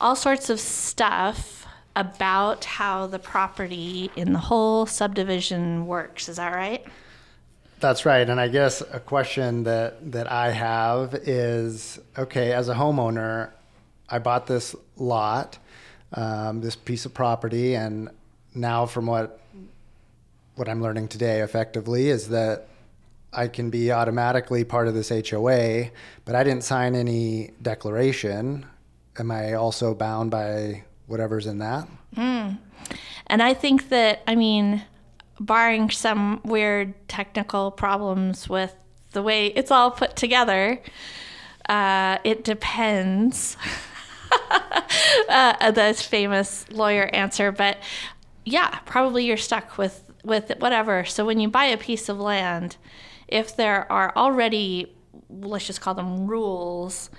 all 0.00 0.16
sorts 0.16 0.50
of 0.50 0.58
stuff 0.58 1.66
about 1.94 2.64
how 2.64 3.06
the 3.06 3.18
property 3.18 4.10
in 4.16 4.32
the 4.32 4.38
whole 4.38 4.86
subdivision 4.86 5.86
works. 5.86 6.28
Is 6.28 6.36
that 6.36 6.54
right? 6.54 6.84
That's 7.80 8.06
right. 8.06 8.28
And 8.28 8.40
I 8.40 8.48
guess 8.48 8.80
a 8.80 9.00
question 9.00 9.64
that, 9.64 10.12
that 10.12 10.30
I 10.30 10.50
have 10.50 11.14
is 11.14 11.98
okay, 12.16 12.52
as 12.52 12.68
a 12.68 12.74
homeowner, 12.74 13.50
I 14.08 14.18
bought 14.18 14.46
this 14.46 14.74
lot, 14.96 15.58
um, 16.12 16.60
this 16.60 16.76
piece 16.76 17.06
of 17.06 17.14
property, 17.14 17.74
and 17.74 18.10
now 18.54 18.86
from 18.86 19.06
what 19.06 19.40
what 20.54 20.68
I'm 20.68 20.82
learning 20.82 21.08
today 21.08 21.40
effectively 21.40 22.08
is 22.08 22.28
that 22.28 22.68
I 23.32 23.48
can 23.48 23.70
be 23.70 23.90
automatically 23.90 24.64
part 24.64 24.88
of 24.88 24.94
this 24.94 25.08
HOA, 25.08 25.90
but 26.24 26.34
I 26.34 26.44
didn't 26.44 26.64
sign 26.64 26.94
any 26.94 27.52
declaration. 27.60 28.66
Am 29.18 29.30
I 29.30 29.54
also 29.54 29.94
bound 29.94 30.30
by 30.30 30.84
whatever's 31.06 31.46
in 31.46 31.58
that? 31.58 31.88
And 33.26 33.42
I 33.42 33.54
think 33.54 33.88
that, 33.88 34.22
I 34.26 34.34
mean, 34.34 34.84
barring 35.40 35.88
some 35.90 36.40
weird 36.44 36.94
technical 37.08 37.70
problems 37.70 38.48
with 38.48 38.74
the 39.12 39.22
way 39.22 39.46
it's 39.46 39.70
all 39.70 39.90
put 39.90 40.16
together, 40.16 40.80
uh, 41.68 42.18
it 42.24 42.44
depends. 42.44 43.56
uh, 45.30 45.70
the 45.70 45.94
famous 45.94 46.70
lawyer 46.70 47.04
answer, 47.14 47.52
but 47.52 47.78
yeah, 48.44 48.80
probably 48.84 49.24
you're 49.24 49.36
stuck 49.36 49.78
with 49.78 50.04
with 50.24 50.52
whatever. 50.58 51.04
So 51.04 51.24
when 51.24 51.40
you 51.40 51.48
buy 51.48 51.64
a 51.64 51.76
piece 51.76 52.08
of 52.08 52.20
land, 52.20 52.76
if 53.32 53.56
there 53.56 53.90
are 53.90 54.12
already, 54.14 54.94
let's 55.30 55.66
just 55.66 55.80
call 55.80 55.94
them 55.94 56.26
rules 56.26 57.10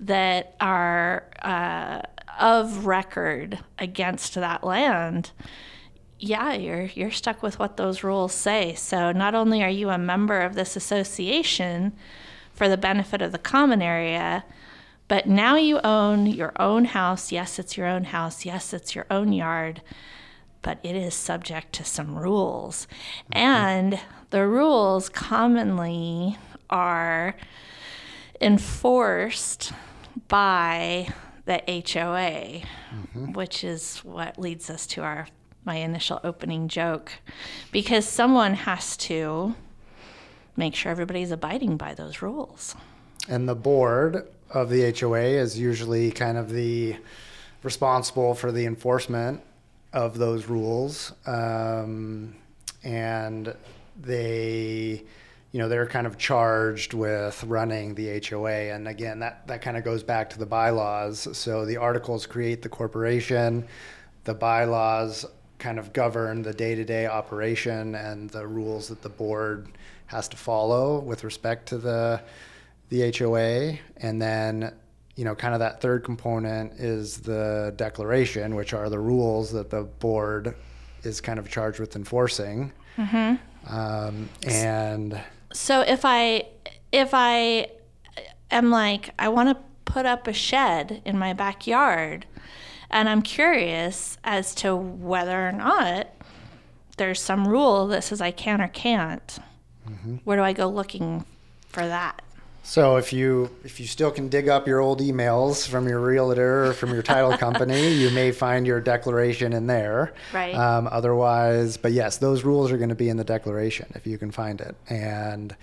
that 0.00 0.54
are 0.60 1.24
uh, 1.42 2.02
of 2.38 2.86
record 2.86 3.58
against 3.78 4.34
that 4.34 4.62
land, 4.62 5.30
yeah, 6.18 6.52
you're 6.52 6.84
you're 6.84 7.10
stuck 7.10 7.42
with 7.42 7.58
what 7.58 7.76
those 7.76 8.04
rules 8.04 8.32
say. 8.32 8.74
So 8.74 9.10
not 9.10 9.34
only 9.34 9.62
are 9.62 9.68
you 9.68 9.90
a 9.90 9.98
member 9.98 10.40
of 10.40 10.54
this 10.54 10.76
association 10.76 11.92
for 12.52 12.68
the 12.68 12.76
benefit 12.76 13.22
of 13.22 13.32
the 13.32 13.38
common 13.38 13.82
area, 13.82 14.44
but 15.08 15.26
now 15.26 15.56
you 15.56 15.80
own 15.80 16.26
your 16.26 16.52
own 16.60 16.84
house. 16.84 17.32
Yes, 17.32 17.58
it's 17.58 17.76
your 17.76 17.88
own 17.88 18.04
house. 18.04 18.44
Yes, 18.44 18.72
it's 18.72 18.94
your 18.94 19.06
own 19.10 19.32
yard, 19.32 19.82
but 20.62 20.78
it 20.82 20.96
is 20.96 21.14
subject 21.14 21.72
to 21.74 21.84
some 21.84 22.16
rules. 22.16 22.86
Mm-hmm. 23.32 23.38
And 23.38 24.00
the 24.30 24.46
rules 24.46 25.08
commonly 25.08 26.38
are 26.70 27.36
enforced 28.40 29.72
by 30.28 31.08
the 31.44 31.62
HOA, 31.66 32.62
mm-hmm. 32.62 33.32
which 33.32 33.64
is 33.64 33.98
what 33.98 34.38
leads 34.38 34.70
us 34.70 34.86
to 34.88 35.02
our 35.02 35.26
my 35.64 35.76
initial 35.76 36.20
opening 36.24 36.66
joke 36.66 37.12
because 37.70 38.04
someone 38.06 38.54
has 38.54 38.96
to 38.96 39.54
make 40.56 40.74
sure 40.74 40.90
everybody's 40.90 41.30
abiding 41.30 41.76
by 41.76 41.94
those 41.94 42.20
rules. 42.20 42.74
And 43.28 43.48
the 43.48 43.54
board 43.54 44.26
of 44.50 44.70
the 44.70 44.92
HOA 44.92 45.20
is 45.20 45.58
usually 45.58 46.10
kind 46.10 46.36
of 46.36 46.50
the 46.50 46.96
responsible 47.62 48.34
for 48.34 48.50
the 48.50 48.66
enforcement 48.66 49.40
of 49.92 50.18
those 50.18 50.46
rules. 50.46 51.12
Um, 51.26 52.34
and 52.82 53.54
they, 54.00 55.04
you 55.52 55.58
know, 55.58 55.68
they're 55.68 55.86
kind 55.86 56.06
of 56.06 56.18
charged 56.18 56.94
with 56.94 57.42
running 57.44 57.94
the 57.94 58.20
HOA. 58.26 58.72
And 58.72 58.88
again, 58.88 59.18
that, 59.20 59.46
that 59.46 59.62
kind 59.62 59.76
of 59.76 59.84
goes 59.84 60.02
back 60.02 60.30
to 60.30 60.38
the 60.38 60.46
bylaws. 60.46 61.28
So 61.36 61.64
the 61.64 61.76
articles 61.76 62.26
create 62.26 62.62
the 62.62 62.68
corporation, 62.68 63.66
the 64.24 64.34
bylaws 64.34 65.26
kind 65.58 65.78
of 65.78 65.92
govern 65.92 66.42
the 66.42 66.52
day 66.52 66.74
to 66.74 66.84
day 66.84 67.06
operation 67.06 67.94
and 67.94 68.28
the 68.30 68.46
rules 68.46 68.88
that 68.88 69.00
the 69.00 69.08
board 69.08 69.68
has 70.06 70.28
to 70.28 70.36
follow 70.36 70.98
with 70.98 71.22
respect 71.24 71.68
to 71.68 71.78
the 71.78 72.20
the 72.92 73.10
HOA, 73.18 73.78
and 73.96 74.20
then 74.20 74.74
you 75.16 75.24
know, 75.24 75.34
kind 75.34 75.52
of 75.54 75.60
that 75.60 75.80
third 75.80 76.04
component 76.04 76.72
is 76.74 77.18
the 77.18 77.72
declaration, 77.76 78.54
which 78.54 78.72
are 78.72 78.88
the 78.88 78.98
rules 78.98 79.52
that 79.52 79.70
the 79.70 79.82
board 79.82 80.54
is 81.02 81.20
kind 81.20 81.38
of 81.38 81.48
charged 81.50 81.80
with 81.80 81.96
enforcing. 81.96 82.72
Um, 83.66 84.28
and 84.46 85.20
So 85.52 85.80
if 85.82 86.04
I 86.04 86.46
if 86.92 87.10
I 87.12 87.68
am 88.50 88.70
like 88.70 89.10
I 89.18 89.28
want 89.28 89.48
to 89.50 89.56
put 89.84 90.06
up 90.06 90.26
a 90.26 90.32
shed 90.32 91.02
in 91.04 91.18
my 91.18 91.32
backyard 91.32 92.26
and 92.90 93.08
I'm 93.08 93.22
curious 93.22 94.18
as 94.24 94.54
to 94.56 94.74
whether 94.76 95.48
or 95.48 95.52
not 95.52 96.08
there's 96.96 97.20
some 97.20 97.46
rule 97.48 97.86
that 97.88 98.04
says 98.04 98.20
I 98.20 98.30
can 98.30 98.60
or 98.60 98.68
can't. 98.68 99.38
Where 100.24 100.36
do 100.36 100.42
I 100.42 100.52
go 100.52 100.68
looking 100.68 101.24
for 101.68 101.86
that? 101.86 102.22
So 102.62 102.96
if 102.96 103.12
you 103.12 103.50
if 103.64 103.80
you 103.80 103.86
still 103.86 104.10
can 104.10 104.28
dig 104.28 104.48
up 104.48 104.68
your 104.68 104.80
old 104.80 105.00
emails 105.00 105.66
from 105.66 105.88
your 105.88 106.00
realtor 106.00 106.66
or 106.66 106.72
from 106.72 106.92
your 106.92 107.02
title 107.02 107.36
company, 107.38 107.92
you 107.92 108.10
may 108.10 108.30
find 108.30 108.66
your 108.66 108.80
declaration 108.80 109.52
in 109.52 109.66
there. 109.66 110.14
Right. 110.32 110.54
Um, 110.54 110.88
otherwise, 110.90 111.76
but 111.76 111.92
yes, 111.92 112.18
those 112.18 112.44
rules 112.44 112.70
are 112.70 112.78
going 112.78 112.90
to 112.90 112.94
be 112.94 113.08
in 113.08 113.16
the 113.16 113.24
declaration 113.24 113.92
if 113.94 114.06
you 114.06 114.16
can 114.16 114.30
find 114.30 114.60
it. 114.60 114.76
And 114.88 115.54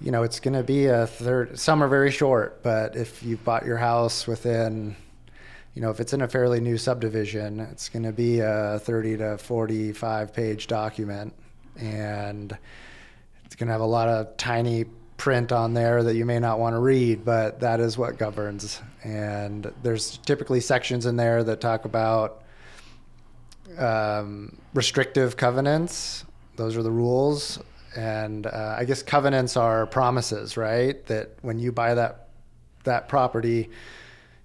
you 0.00 0.10
know, 0.10 0.22
it's 0.22 0.40
going 0.40 0.54
to 0.54 0.62
be 0.62 0.86
a 0.86 1.06
third. 1.06 1.58
Some 1.58 1.82
are 1.82 1.88
very 1.88 2.10
short, 2.10 2.62
but 2.62 2.96
if 2.96 3.22
you 3.22 3.36
bought 3.38 3.64
your 3.64 3.78
house 3.78 4.26
within, 4.26 4.96
you 5.74 5.82
know, 5.82 5.90
if 5.90 6.00
it's 6.00 6.12
in 6.12 6.22
a 6.22 6.28
fairly 6.28 6.60
new 6.60 6.76
subdivision, 6.76 7.60
it's 7.60 7.88
going 7.88 8.02
to 8.02 8.12
be 8.12 8.40
a 8.40 8.78
30 8.82 9.18
to 9.18 9.38
45 9.38 10.34
page 10.34 10.66
document, 10.66 11.34
and 11.76 12.56
it's 13.44 13.54
going 13.54 13.68
to 13.68 13.72
have 13.72 13.80
a 13.80 13.86
lot 13.86 14.08
of 14.08 14.36
tiny 14.36 14.84
print 15.16 15.52
on 15.52 15.74
there 15.74 16.02
that 16.02 16.14
you 16.14 16.24
may 16.24 16.38
not 16.38 16.58
want 16.58 16.74
to 16.74 16.78
read, 16.78 17.24
but 17.24 17.60
that 17.60 17.80
is 17.80 17.96
what 17.96 18.18
governs. 18.18 18.80
And 19.02 19.72
there's 19.82 20.18
typically 20.18 20.60
sections 20.60 21.06
in 21.06 21.16
there 21.16 21.42
that 21.44 21.60
talk 21.60 21.84
about 21.84 22.42
um, 23.78 24.58
restrictive 24.74 25.36
covenants. 25.36 26.24
Those 26.56 26.76
are 26.76 26.82
the 26.82 26.90
rules. 26.90 27.58
And 27.96 28.46
uh, 28.46 28.76
I 28.78 28.84
guess 28.84 29.02
covenants 29.02 29.56
are 29.56 29.86
promises, 29.86 30.56
right? 30.56 31.04
That 31.06 31.30
when 31.42 31.58
you 31.58 31.72
buy 31.72 31.94
that 31.94 32.28
that 32.84 33.08
property, 33.08 33.70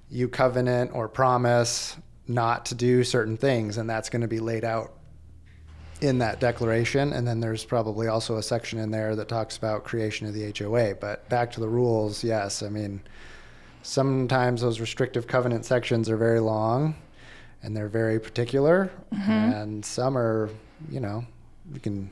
you 0.10 0.28
covenant 0.28 0.92
or 0.94 1.08
promise 1.08 1.96
not 2.28 2.66
to 2.68 2.76
do 2.76 3.04
certain 3.04 3.38
things, 3.38 3.78
and 3.78 3.90
that's 3.90 4.10
going 4.10 4.22
to 4.22 4.28
be 4.28 4.40
laid 4.40 4.64
out 4.64 4.94
in 6.02 6.18
that 6.18 6.40
declaration. 6.40 7.14
And 7.14 7.28
then 7.28 7.40
there's 7.40 7.64
probably 7.64 8.08
also 8.08 8.38
a 8.38 8.44
section 8.44 8.80
in 8.80 8.92
there 8.92 9.16
that 9.16 9.28
talks 9.28 9.56
about 9.56 9.84
creation 9.84 10.28
of 10.28 10.34
the 10.34 10.54
HOA. 10.58 10.96
But 10.96 11.28
back 11.30 11.52
to 11.54 11.60
the 11.60 11.70
rules, 11.70 12.24
yes. 12.24 12.64
I 12.64 12.70
mean, 12.70 13.02
sometimes 13.84 14.62
those 14.62 14.80
restrictive 14.80 15.28
covenant 15.28 15.66
sections 15.66 16.10
are 16.10 16.18
very 16.18 16.40
long 16.40 16.96
and 17.64 17.78
they're 17.78 17.88
very 17.88 18.20
particular, 18.20 18.92
mm-hmm. 19.14 19.32
and 19.32 19.86
some 19.86 20.18
are, 20.18 20.50
you 20.90 21.00
know, 21.00 21.24
you 21.72 21.80
can 21.80 22.10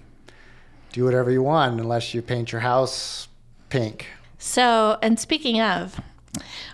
do 0.94 1.04
whatever 1.04 1.32
you 1.32 1.42
want 1.42 1.80
unless 1.80 2.14
you 2.14 2.22
paint 2.22 2.52
your 2.52 2.62
house 2.62 3.28
pink. 3.70 4.06
So, 4.38 4.98
and 5.02 5.20
speaking 5.20 5.60
of, 5.60 6.00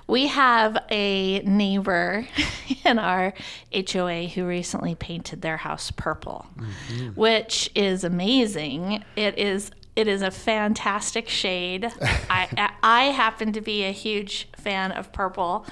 we 0.08 0.28
have 0.28 0.78
a 0.90 1.40
neighbor 1.40 2.28
in 2.86 3.00
our 3.00 3.34
HOA 3.74 4.28
who 4.28 4.46
recently 4.46 4.96
painted 4.96 5.42
their 5.42 5.58
house 5.58 5.92
purple, 5.92 6.46
mm-hmm. 6.58 7.10
which 7.20 7.70
is 7.76 8.04
amazing. 8.04 9.04
It 9.16 9.38
is 9.38 9.72
it 9.96 10.08
is 10.10 10.22
a 10.22 10.32
fantastic 10.32 11.30
shade. 11.30 11.92
I 12.30 12.72
I 12.84 13.04
happen 13.06 13.54
to 13.54 13.62
be 13.62 13.84
a 13.84 13.92
huge 13.92 14.50
fan 14.58 14.92
of 14.92 15.12
purple, 15.14 15.66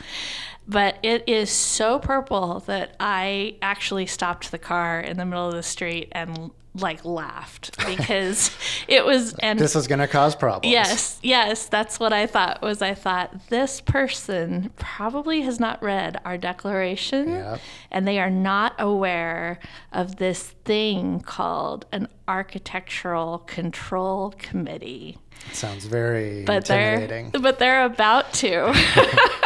but 0.68 0.98
it 1.04 1.28
is 1.28 1.50
so 1.50 2.00
purple 2.00 2.62
that 2.62 2.96
I 3.00 3.58
actually 3.62 4.06
stopped 4.06 4.52
the 4.52 4.58
car 4.58 5.00
in 5.00 5.18
the 5.18 5.26
middle 5.26 5.48
of 5.48 5.54
the 5.54 5.64
street 5.64 6.10
and 6.14 6.52
like 6.76 7.06
laughed 7.06 7.78
because 7.86 8.50
it 8.88 9.06
was 9.06 9.34
and 9.36 9.60
This 9.60 9.76
is 9.76 9.88
going 9.88 10.00
to 10.00 10.08
cause 10.08 10.36
problems. 10.36 10.72
Yes, 10.72 11.20
yes, 11.22 11.68
that's 11.68 12.00
what 12.00 12.12
I 12.14 12.26
thought. 12.26 12.62
Was 12.62 12.82
I 12.82 12.94
thought 12.94 13.50
this 13.50 13.80
person 13.82 14.72
probably 14.78 15.42
has 15.42 15.60
not 15.60 15.82
read 15.84 16.20
our 16.26 16.38
declaration, 16.38 17.30
Yep. 17.30 17.60
and 17.92 18.08
they 18.08 18.20
are 18.20 18.30
not 18.32 18.74
aware 18.80 19.60
of 19.92 20.16
this 20.16 20.44
thing 20.66 21.20
called 21.20 21.86
an 21.92 22.08
architectural 22.28 23.40
control 23.40 24.34
committee. 24.38 25.18
Sounds 25.52 25.86
very 25.86 26.44
But 26.46 26.66
they're 26.66 27.30
but 27.34 27.60
they're 27.60 27.86
about 27.86 28.34
to. 28.34 28.74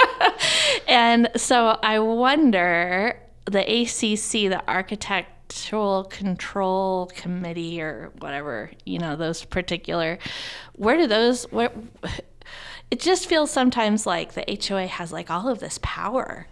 and 0.88 1.30
so 1.36 1.78
I 1.84 2.00
wonder 2.00 3.20
the 3.46 3.60
ACC, 3.62 4.50
the 4.50 4.62
Architectural 5.48 6.04
Control 6.06 7.06
Committee, 7.08 7.82
or 7.82 8.12
whatever 8.20 8.72
you 8.86 9.00
know, 9.00 9.16
those 9.16 9.46
particular, 9.46 10.20
where 10.74 10.98
do 10.98 11.08
those 11.08 11.44
where? 11.52 11.72
It 12.90 13.02
just 13.02 13.28
feels 13.28 13.52
sometimes 13.52 14.06
like 14.06 14.34
the 14.34 14.46
HOA 14.48 14.88
has 14.88 15.12
like 15.12 15.30
all 15.30 15.50
of 15.50 15.60
this 15.60 15.78
power, 15.82 16.48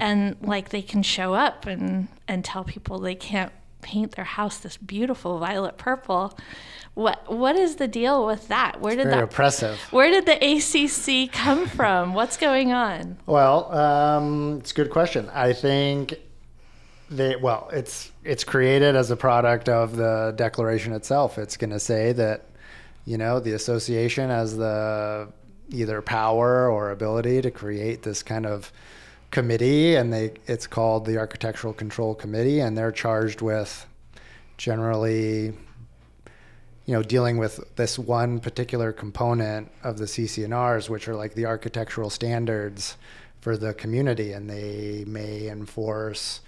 and 0.00 0.36
like 0.40 0.70
they 0.70 0.80
can 0.82 1.02
show 1.02 1.34
up 1.34 1.66
and 1.66 2.08
and 2.26 2.44
tell 2.44 2.64
people 2.64 2.98
they 2.98 3.14
can't 3.14 3.52
paint 3.82 4.12
their 4.12 4.24
house 4.24 4.58
this 4.58 4.78
beautiful 4.78 5.38
violet 5.38 5.76
purple. 5.76 6.36
What 6.94 7.30
what 7.30 7.56
is 7.56 7.76
the 7.76 7.88
deal 7.88 8.24
with 8.26 8.48
that? 8.48 8.80
Where 8.80 8.96
did 8.96 9.04
Very 9.04 9.16
that 9.16 9.24
oppressive. 9.24 9.78
where 9.90 10.10
did 10.10 10.24
the 10.24 10.38
ACC 10.42 11.30
come 11.30 11.66
from? 11.66 12.14
What's 12.14 12.38
going 12.38 12.72
on? 12.72 13.18
Well, 13.26 13.70
um, 13.70 14.58
it's 14.60 14.72
a 14.72 14.74
good 14.74 14.90
question. 14.90 15.28
I 15.34 15.52
think 15.52 16.14
they 17.10 17.36
well, 17.36 17.68
it's 17.72 18.10
it's 18.24 18.44
created 18.44 18.96
as 18.96 19.10
a 19.10 19.16
product 19.16 19.68
of 19.68 19.96
the 19.96 20.34
declaration 20.36 20.92
itself. 20.92 21.38
It's 21.38 21.56
going 21.56 21.70
to 21.70 21.80
say 21.80 22.12
that 22.12 22.46
you 23.04 23.18
know 23.18 23.40
the 23.40 23.52
association 23.52 24.30
has 24.30 24.56
the 24.56 25.28
either 25.70 26.02
power 26.02 26.70
or 26.70 26.90
ability 26.90 27.42
to 27.42 27.50
create 27.50 28.02
this 28.02 28.22
kind 28.22 28.46
of 28.46 28.72
committee, 29.30 29.96
and 29.96 30.12
they 30.12 30.32
it's 30.46 30.66
called 30.66 31.06
the 31.06 31.18
Architectural 31.18 31.72
Control 31.72 32.14
Committee, 32.14 32.60
and 32.60 32.76
they're 32.76 32.92
charged 32.92 33.40
with 33.40 33.86
generally 34.56 35.52
you 36.86 36.94
know, 36.94 37.02
dealing 37.02 37.36
with 37.36 37.60
this 37.74 37.98
one 37.98 38.38
particular 38.38 38.92
component 38.92 39.70
of 39.82 39.98
the 39.98 40.04
CC&Rs, 40.04 40.88
which 40.88 41.08
are 41.08 41.16
like 41.16 41.34
the 41.34 41.44
architectural 41.44 42.10
standards 42.10 42.96
for 43.40 43.56
the 43.56 43.74
community, 43.74 44.32
and 44.32 44.48
they 44.48 45.04
may 45.06 45.48
enforce, 45.48 46.40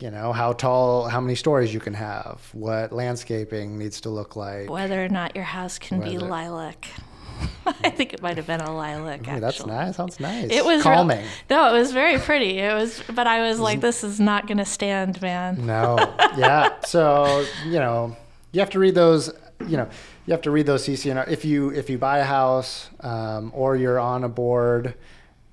you 0.00 0.10
know, 0.10 0.32
how 0.32 0.52
tall, 0.52 1.08
how 1.08 1.20
many 1.20 1.34
stories 1.34 1.72
you 1.72 1.80
can 1.80 1.94
have, 1.94 2.48
what 2.52 2.92
landscaping 2.92 3.78
needs 3.78 4.00
to 4.02 4.10
look 4.10 4.36
like. 4.36 4.68
Whether 4.70 5.04
or 5.04 5.08
not 5.08 5.34
your 5.34 5.44
house 5.44 5.78
can 5.78 6.00
be 6.00 6.18
lilac. 6.18 6.86
I 7.66 7.90
think 7.90 8.12
it 8.12 8.22
might 8.22 8.36
have 8.36 8.46
been 8.46 8.60
a 8.60 8.74
lilac. 8.74 9.26
Ooh, 9.26 9.30
Actually. 9.30 9.40
that's 9.40 9.66
nice. 9.66 9.96
Sounds 9.96 10.20
nice. 10.20 10.50
It 10.50 10.64
was 10.64 10.84
real- 10.84 10.94
calming. 10.94 11.24
no, 11.50 11.74
it 11.74 11.78
was 11.78 11.92
very 11.92 12.18
pretty. 12.18 12.58
It 12.58 12.74
was, 12.74 13.02
but 13.12 13.26
I 13.26 13.48
was 13.48 13.58
like, 13.58 13.80
this 13.80 14.04
is 14.04 14.20
not 14.20 14.46
going 14.46 14.58
to 14.58 14.64
stand, 14.64 15.20
man. 15.20 15.66
No. 15.66 15.96
Yeah. 16.36 16.80
So, 16.84 17.44
you 17.66 17.78
know, 17.78 18.16
you 18.52 18.60
have 18.60 18.70
to 18.70 18.78
read 18.78 18.94
those, 18.94 19.32
you 19.66 19.76
know, 19.76 19.88
you 20.26 20.32
have 20.32 20.42
to 20.42 20.50
read 20.50 20.66
those 20.66 20.86
CC&R. 20.86 21.24
If 21.28 21.44
you, 21.44 21.70
if 21.70 21.90
you 21.90 21.98
buy 21.98 22.18
a 22.18 22.24
house 22.24 22.88
um, 23.00 23.52
or 23.54 23.76
you're 23.76 23.98
on 23.98 24.24
a 24.24 24.28
board, 24.28 24.94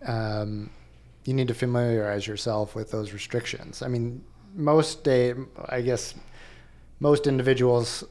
um, 0.06 0.70
you 1.26 1.34
need 1.34 1.48
to 1.50 1.54
familiarize 1.54 2.26
yourself 2.26 2.74
with 2.76 2.92
those 2.92 3.12
restrictions. 3.14 3.82
I 3.82 3.88
mean, 3.88 4.24
most 4.54 5.04
day, 5.04 5.34
I 5.70 5.82
guess 5.82 6.14
most 7.00 7.28
individuals 7.28 8.04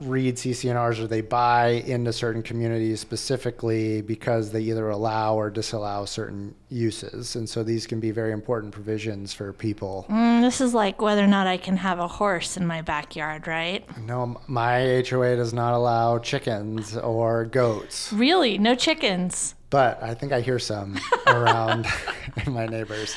read 0.00 0.34
CC&Rs 0.34 0.98
or 0.98 1.06
they 1.06 1.20
buy 1.20 1.68
into 1.86 2.12
certain 2.12 2.42
communities 2.42 2.98
specifically 2.98 4.02
because 4.02 4.50
they 4.50 4.60
either 4.62 4.90
allow 4.90 5.36
or 5.36 5.48
disallow 5.48 6.04
certain 6.06 6.52
uses. 6.70 7.36
And 7.36 7.48
so 7.48 7.62
these 7.62 7.86
can 7.86 8.00
be 8.00 8.10
very 8.10 8.32
important 8.32 8.72
provisions 8.72 9.32
for 9.32 9.52
people. 9.52 10.06
Mm, 10.10 10.40
this 10.40 10.60
is 10.60 10.74
like 10.74 11.00
whether 11.00 11.22
or 11.22 11.28
not 11.28 11.46
I 11.46 11.56
can 11.56 11.76
have 11.76 12.00
a 12.00 12.08
horse 12.08 12.56
in 12.56 12.66
my 12.66 12.82
backyard, 12.82 13.46
right? 13.46 13.84
No, 13.98 14.40
my 14.48 15.04
HOA 15.08 15.36
does 15.36 15.52
not 15.54 15.72
allow 15.72 16.18
chickens 16.18 16.96
or 16.96 17.44
goats, 17.44 18.12
Really, 18.12 18.58
no 18.58 18.74
chickens. 18.74 19.54
but 19.70 20.02
I 20.02 20.14
think 20.14 20.32
I 20.32 20.40
hear 20.40 20.58
some 20.58 20.98
around 21.28 21.86
my 22.48 22.66
neighbors. 22.66 23.14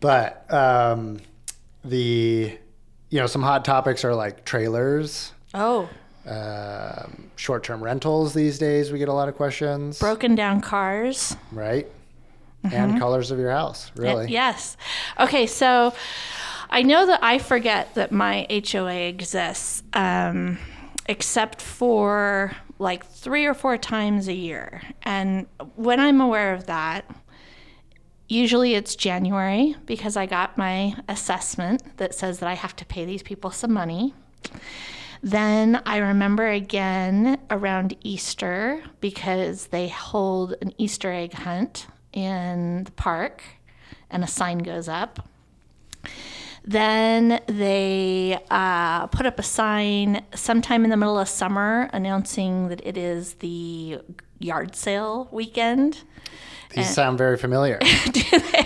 But 0.00 0.50
um, 0.50 1.20
the, 1.84 2.56
you 3.10 3.18
know, 3.20 3.26
some 3.26 3.42
hot 3.42 3.64
topics 3.64 4.04
are 4.04 4.14
like 4.14 4.44
trailers, 4.44 5.32
Oh, 5.54 5.88
um, 6.26 7.30
short-term 7.36 7.82
rentals 7.82 8.34
these 8.34 8.58
days. 8.58 8.92
We 8.92 8.98
get 8.98 9.08
a 9.08 9.12
lot 9.12 9.28
of 9.28 9.36
questions, 9.36 9.98
broken 9.98 10.34
down 10.34 10.60
cars. 10.60 11.36
right? 11.52 11.86
And 12.62 12.98
colors 12.98 13.30
of 13.30 13.38
your 13.38 13.50
house, 13.50 13.90
really. 13.96 14.30
Yes. 14.30 14.76
Okay, 15.18 15.46
so 15.46 15.94
I 16.68 16.82
know 16.82 17.06
that 17.06 17.20
I 17.22 17.38
forget 17.38 17.94
that 17.94 18.12
my 18.12 18.46
HOA 18.50 19.08
exists, 19.08 19.82
um, 19.94 20.58
except 21.06 21.62
for 21.62 22.52
like 22.78 23.06
three 23.06 23.46
or 23.46 23.54
four 23.54 23.78
times 23.78 24.28
a 24.28 24.34
year. 24.34 24.82
And 25.02 25.46
when 25.74 26.00
I'm 26.00 26.20
aware 26.20 26.52
of 26.52 26.66
that, 26.66 27.06
usually 28.30 28.74
it's 28.74 28.94
January 28.94 29.74
because 29.86 30.16
I 30.16 30.26
got 30.26 30.56
my 30.56 30.94
assessment 31.08 31.96
that 31.96 32.14
says 32.14 32.38
that 32.38 32.48
I 32.48 32.54
have 32.54 32.76
to 32.76 32.86
pay 32.86 33.04
these 33.04 33.22
people 33.22 33.50
some 33.50 33.72
money. 33.72 34.14
Then 35.22 35.82
I 35.84 35.98
remember 35.98 36.46
again 36.46 37.38
around 37.50 37.96
Easter 38.02 38.82
because 39.00 39.66
they 39.66 39.88
hold 39.88 40.54
an 40.62 40.72
Easter 40.78 41.12
egg 41.12 41.34
hunt 41.34 41.88
in 42.12 42.84
the 42.84 42.92
park 42.92 43.42
and 44.10 44.24
a 44.24 44.28
sign 44.28 44.58
goes 44.58 44.88
up. 44.88 45.28
Then 46.64 47.40
they 47.46 48.38
uh, 48.50 49.08
put 49.08 49.26
up 49.26 49.38
a 49.38 49.42
sign 49.42 50.24
sometime 50.34 50.84
in 50.84 50.90
the 50.90 50.96
middle 50.96 51.18
of 51.18 51.28
summer 51.28 51.90
announcing 51.92 52.68
that 52.68 52.80
it 52.86 52.96
is 52.96 53.34
the 53.34 53.98
yard 54.38 54.76
sale 54.76 55.28
weekend. 55.32 56.02
These 56.70 56.94
sound 56.94 57.18
very 57.18 57.36
familiar. 57.36 57.78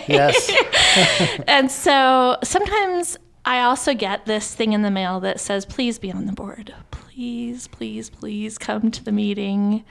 Yes. 0.06 0.50
And 1.48 1.70
so 1.70 2.36
sometimes 2.44 3.16
I 3.44 3.60
also 3.60 3.94
get 3.94 4.26
this 4.26 4.54
thing 4.54 4.72
in 4.74 4.82
the 4.82 4.90
mail 4.90 5.18
that 5.20 5.40
says, 5.40 5.66
please 5.66 5.98
be 5.98 6.12
on 6.12 6.26
the 6.26 6.32
board. 6.32 6.74
Please, 6.90 7.66
please, 7.68 8.10
please 8.10 8.58
come 8.58 8.90
to 8.90 9.02
the 9.02 9.12
meeting. 9.12 9.84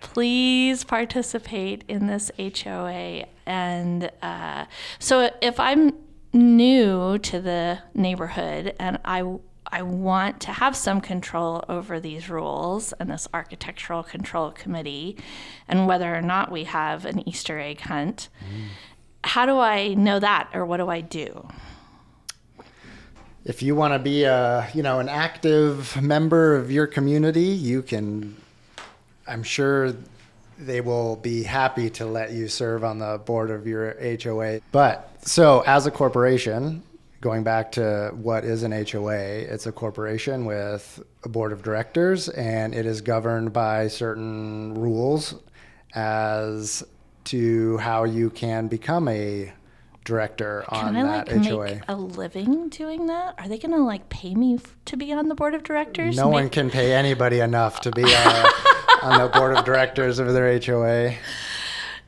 Please 0.00 0.82
participate 0.82 1.84
in 1.88 2.06
this 2.06 2.30
HOA. 2.38 3.26
And 3.46 4.10
uh, 4.22 4.64
so 4.98 5.30
if 5.40 5.60
I'm 5.60 5.92
new 6.32 7.18
to 7.18 7.40
the 7.40 7.80
neighborhood 7.94 8.74
and 8.78 8.98
I 9.04 9.22
I 9.72 9.82
want 9.82 10.40
to 10.42 10.52
have 10.52 10.76
some 10.76 11.00
control 11.00 11.64
over 11.68 12.00
these 12.00 12.28
rules 12.28 12.92
and 12.94 13.10
this 13.10 13.28
architectural 13.32 14.02
control 14.02 14.50
committee 14.50 15.16
and 15.68 15.86
whether 15.86 16.14
or 16.14 16.22
not 16.22 16.50
we 16.50 16.64
have 16.64 17.04
an 17.04 17.28
Easter 17.28 17.58
egg 17.58 17.80
hunt. 17.80 18.28
How 19.22 19.46
do 19.46 19.58
I 19.58 19.94
know 19.94 20.18
that 20.18 20.50
or 20.54 20.64
what 20.66 20.78
do 20.78 20.88
I 20.88 21.00
do? 21.00 21.48
if 23.44 23.62
you 23.62 23.74
want 23.74 23.94
to 23.94 23.98
be 23.98 24.24
a 24.24 24.68
you 24.74 24.82
know 24.82 25.00
an 25.00 25.08
active 25.08 26.00
member 26.00 26.56
of 26.56 26.70
your 26.70 26.86
community 26.86 27.46
you 27.46 27.82
can 27.82 28.36
i'm 29.26 29.42
sure 29.42 29.94
they 30.58 30.80
will 30.80 31.16
be 31.16 31.42
happy 31.42 31.88
to 31.88 32.04
let 32.04 32.32
you 32.32 32.48
serve 32.48 32.84
on 32.84 32.98
the 32.98 33.18
board 33.24 33.50
of 33.50 33.66
your 33.66 33.96
hoa 34.22 34.60
but 34.72 35.10
so 35.22 35.62
as 35.66 35.86
a 35.86 35.90
corporation 35.90 36.82
going 37.20 37.44
back 37.44 37.72
to 37.72 38.10
what 38.14 38.44
is 38.44 38.62
an 38.62 38.72
hoa 38.72 39.14
it's 39.18 39.66
a 39.66 39.72
corporation 39.72 40.44
with 40.46 41.02
a 41.24 41.28
board 41.28 41.52
of 41.52 41.62
directors 41.62 42.28
and 42.30 42.74
it 42.74 42.86
is 42.86 43.00
governed 43.00 43.52
by 43.52 43.86
certain 43.88 44.74
rules 44.74 45.34
as 45.94 46.82
to 47.24 47.76
how 47.78 48.04
you 48.04 48.30
can 48.30 48.68
become 48.68 49.06
a 49.08 49.52
director 50.04 50.64
on 50.68 50.94
Can 50.94 50.96
I 50.96 51.02
that 51.02 51.28
like 51.28 51.44
hoa 51.46 51.64
make 51.66 51.82
a 51.88 51.94
living 51.94 52.68
doing 52.70 53.06
that? 53.06 53.34
Are 53.38 53.48
they 53.48 53.58
gonna 53.58 53.84
like 53.84 54.08
pay 54.08 54.34
me 54.34 54.54
f- 54.54 54.76
to 54.86 54.96
be 54.96 55.12
on 55.12 55.28
the 55.28 55.34
board 55.34 55.54
of 55.54 55.62
directors? 55.62 56.16
No 56.16 56.24
Ma- 56.24 56.30
one 56.30 56.48
can 56.48 56.70
pay 56.70 56.94
anybody 56.94 57.40
enough 57.40 57.80
to 57.82 57.90
be 57.90 58.04
uh, 58.06 58.50
on 59.02 59.20
the 59.20 59.28
board 59.28 59.56
of 59.56 59.64
directors 59.64 60.18
of 60.18 60.32
their 60.32 60.58
HOA. 60.58 61.14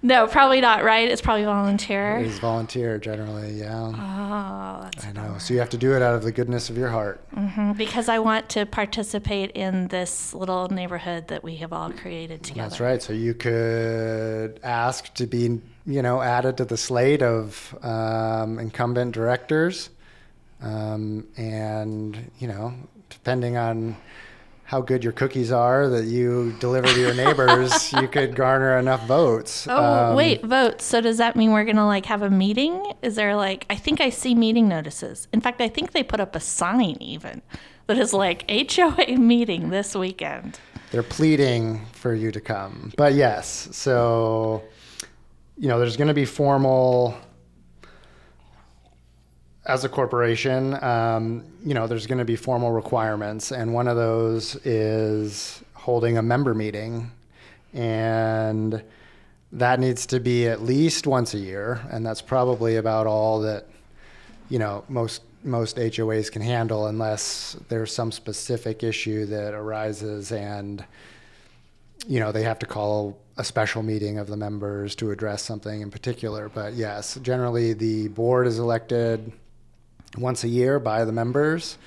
No, 0.02 0.26
probably 0.26 0.60
not. 0.60 0.82
Right? 0.82 1.08
It's 1.08 1.22
probably 1.22 1.44
volunteer. 1.44 2.18
It's 2.18 2.38
volunteer 2.38 2.98
generally, 2.98 3.52
yeah. 3.52 3.92
Oh, 3.94 4.82
that's 4.82 5.06
I 5.06 5.12
know. 5.12 5.38
So 5.38 5.54
you 5.54 5.60
have 5.60 5.70
to 5.70 5.78
do 5.78 5.94
it 5.94 6.02
out 6.02 6.14
of 6.14 6.22
the 6.22 6.32
goodness 6.32 6.70
of 6.70 6.76
your 6.76 6.88
heart. 6.88 7.20
Mm-hmm. 7.36 7.72
because 7.72 8.08
I 8.08 8.18
want 8.18 8.48
to 8.50 8.66
participate 8.66 9.52
in 9.52 9.88
this 9.88 10.34
little 10.34 10.68
neighborhood 10.68 11.28
that 11.28 11.42
we 11.42 11.56
have 11.56 11.72
all 11.72 11.90
created 11.90 12.42
together. 12.42 12.68
That's 12.68 12.80
right. 12.80 13.02
So 13.02 13.12
you 13.12 13.34
could 13.34 14.60
ask 14.62 15.12
to 15.14 15.26
be, 15.26 15.60
you 15.86 16.02
know, 16.02 16.20
added 16.20 16.56
to 16.58 16.64
the 16.64 16.76
slate 16.76 17.22
of 17.22 17.76
um, 17.82 18.58
incumbent 18.58 19.12
directors. 19.12 19.90
Um, 20.60 21.26
and, 21.36 22.30
you 22.38 22.48
know, 22.48 22.74
depending 23.10 23.56
on 23.56 23.96
how 24.72 24.80
good 24.80 25.04
your 25.04 25.12
cookies 25.12 25.52
are 25.52 25.87
that 25.90 26.06
you 26.06 26.56
deliver 26.58 26.88
to 26.88 26.98
your 26.98 27.12
neighbors, 27.12 27.92
you 28.00 28.08
could 28.08 28.35
garner 28.35 28.78
enough 28.78 29.06
votes. 29.06 29.66
Oh, 29.68 29.85
Um, 29.85 30.16
wait, 30.16 30.42
votes. 30.42 30.87
So 30.87 31.02
does 31.02 31.18
that 31.18 31.37
mean 31.37 31.52
we're 31.52 31.64
going 31.64 31.76
to 31.76 31.85
like 31.85 32.06
have 32.06 32.22
a 32.22 32.30
meeting? 32.30 32.82
Is 33.02 33.14
there 33.16 33.37
like, 33.37 33.66
I 33.68 33.76
think 33.76 34.00
I 34.00 34.08
see 34.08 34.35
meeting 34.35 34.68
notices. 34.68 35.28
In 35.30 35.42
fact, 35.42 35.61
I 35.61 35.68
think 35.68 35.92
they 35.92 36.02
put 36.02 36.20
up 36.20 36.35
a 36.35 36.40
sign 36.40 36.96
even 37.02 37.42
that 37.87 37.98
is 37.98 38.14
like 38.14 38.50
HOA 38.50 39.18
meeting 39.18 39.68
this 39.68 39.94
weekend. 39.94 40.58
They're 40.90 41.02
pleading 41.02 41.85
for 41.92 42.14
you 42.14 42.32
to 42.32 42.40
come. 42.40 42.94
But 42.96 43.12
yes, 43.12 43.68
so, 43.72 44.64
you 45.58 45.68
know, 45.68 45.80
there's 45.80 45.98
going 45.98 46.08
to 46.08 46.14
be 46.14 46.24
formal 46.24 47.14
as 49.64 49.85
a 49.85 49.88
corporation, 49.88 50.83
um, 50.83 51.44
you 51.64 51.75
know, 51.75 51.87
there's 51.87 52.07
going 52.07 52.18
to 52.18 52.25
be 52.25 52.37
formal 52.37 52.72
requirements, 52.72 53.53
and 53.53 53.72
one 53.72 53.87
of 53.87 53.96
those 53.96 54.57
is 54.66 55.62
holding 55.75 56.18
a 56.18 56.22
member 56.22 56.53
meeting, 56.53 57.11
and 57.72 58.83
that 59.53 59.79
needs 59.79 60.07
to 60.07 60.18
be 60.18 60.48
at 60.48 60.62
least 60.62 61.07
once 61.07 61.35
a 61.35 61.38
year, 61.38 61.81
and 61.90 62.05
that's 62.05 62.22
probably 62.22 62.77
about 62.77 63.07
all 63.07 63.40
that, 63.40 63.66
you 64.48 64.59
know, 64.59 64.85
most 64.88 65.22
most 65.44 65.77
HOAs 65.77 66.31
can 66.31 66.40
handle, 66.40 66.87
unless 66.87 67.57
there's 67.68 67.92
some 67.92 68.12
specific 68.12 68.85
issue 68.85 69.27
that 69.27 69.55
arises, 69.55 70.31
and 70.31 70.85
you 72.07 72.18
know, 72.18 72.33
they 72.33 72.42
have 72.42 72.59
to 72.59 72.66
call 72.66 73.18
a 73.37 73.44
special 73.44 73.83
meeting 73.83 74.18
of 74.18 74.27
the 74.27 74.37
members 74.37 74.94
to 74.96 75.11
address 75.12 75.42
something 75.42 75.81
in 75.81 75.90
particular. 75.90 76.48
But 76.48 76.75
yes, 76.75 77.16
generally 77.22 77.72
the 77.75 78.09
board 78.09 78.46
is 78.46 78.59
elected 78.59 79.33
once 80.16 80.44
a 80.44 80.48
year 80.48 80.79
by 80.79 81.05
the 81.05 81.12
members, 81.12 81.79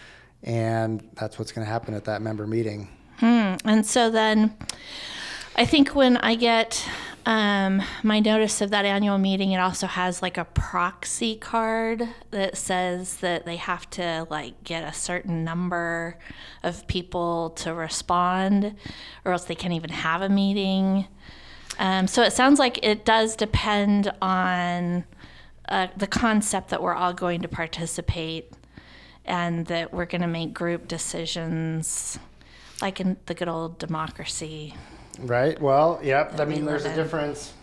and 0.43 1.07
that's 1.15 1.37
what's 1.39 1.51
going 1.51 1.65
to 1.65 1.71
happen 1.71 1.93
at 1.93 2.05
that 2.05 2.21
member 2.21 2.47
meeting. 2.47 2.87
And 3.65 3.85
so 3.85 4.09
then 4.09 4.55
I 5.55 5.65
think 5.65 5.95
when 5.95 6.17
I 6.17 6.35
get 6.35 6.87
um, 7.25 7.81
my 8.03 8.19
notice 8.19 8.61
of 8.61 8.69
that 8.69 8.85
annual 8.85 9.17
meeting, 9.17 9.53
it 9.53 9.57
also 9.57 9.87
has 9.87 10.21
like 10.21 10.37
a 10.37 10.45
proxy 10.45 11.35
card 11.35 12.07
that 12.29 12.57
says 12.57 13.17
that 13.17 13.45
they 13.45 13.55
have 13.55 13.89
to 13.91 14.27
like 14.29 14.63
get 14.63 14.83
a 14.83 14.93
certain 14.93 15.43
number 15.43 16.19
of 16.61 16.85
people 16.87 17.49
to 17.51 17.73
respond, 17.73 18.75
or 19.23 19.31
else 19.31 19.45
they 19.45 19.55
can't 19.55 19.73
even 19.73 19.89
have 19.89 20.21
a 20.21 20.29
meeting. 20.29 21.07
Um, 21.79 22.07
so 22.07 22.21
it 22.21 22.31
sounds 22.31 22.59
like 22.59 22.79
it 22.83 23.03
does 23.05 23.35
depend 23.35 24.11
on 24.21 25.05
uh, 25.69 25.87
the 25.97 26.07
concept 26.07 26.69
that 26.69 26.81
we're 26.81 26.93
all 26.93 27.13
going 27.13 27.41
to 27.41 27.47
participate 27.47 28.51
and 29.25 29.65
that 29.67 29.93
we're 29.93 30.05
going 30.05 30.21
to 30.21 30.27
make 30.27 30.53
group 30.53 30.87
decisions 30.87 32.19
like 32.81 32.99
in 32.99 33.17
the 33.25 33.33
good 33.33 33.47
old 33.47 33.79
democracy. 33.79 34.73
Right. 35.19 35.59
Well, 35.59 35.99
yep. 36.03 36.39
I 36.39 36.45
mean, 36.45 36.65
there's 36.65 36.85
a 36.85 36.93
difference. 36.93 37.53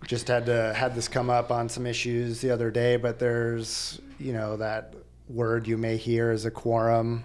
We 0.00 0.06
just 0.06 0.28
had 0.28 0.46
to 0.46 0.72
had 0.74 0.94
this 0.94 1.08
come 1.08 1.30
up 1.30 1.50
on 1.50 1.68
some 1.68 1.86
issues 1.86 2.40
the 2.40 2.50
other 2.50 2.70
day, 2.70 2.96
but 2.96 3.18
there's 3.18 4.00
you 4.18 4.32
know 4.32 4.56
that 4.56 4.94
word 5.28 5.66
you 5.66 5.76
may 5.76 5.96
hear 5.96 6.30
is 6.30 6.44
a 6.44 6.50
quorum. 6.50 7.24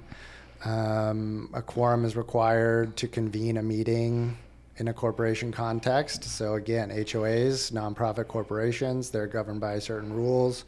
Um, 0.66 1.50
a 1.54 1.62
quorum 1.62 2.04
is 2.04 2.16
required 2.16 2.98
to 2.98 3.08
convene 3.08 3.58
a 3.58 3.64
meeting 3.64 4.38
in 4.80 4.88
a 4.88 4.94
corporation 4.94 5.52
context. 5.52 6.24
So 6.24 6.56
again, 6.56 6.90
HOAs, 6.90 7.72
nonprofit 7.72 8.28
corporations, 8.28 9.10
they're 9.10 9.28
governed 9.28 9.60
by 9.60 9.78
certain 9.80 10.12
rules. 10.12 10.64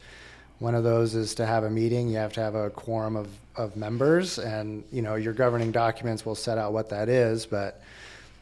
One 0.58 0.74
of 0.74 0.84
those 0.84 1.14
is 1.14 1.34
to 1.36 1.46
have 1.46 1.64
a 1.64 1.70
meeting. 1.70 2.08
You 2.08 2.18
have 2.18 2.34
to 2.34 2.40
have 2.40 2.54
a 2.54 2.70
quorum 2.70 3.16
of, 3.16 3.28
of 3.56 3.74
members, 3.74 4.38
and 4.38 4.84
you 4.92 5.02
know 5.02 5.16
your 5.16 5.32
governing 5.32 5.72
documents 5.72 6.24
will 6.24 6.36
set 6.36 6.56
out 6.56 6.72
what 6.72 6.88
that 6.90 7.08
is. 7.08 7.46
But 7.46 7.82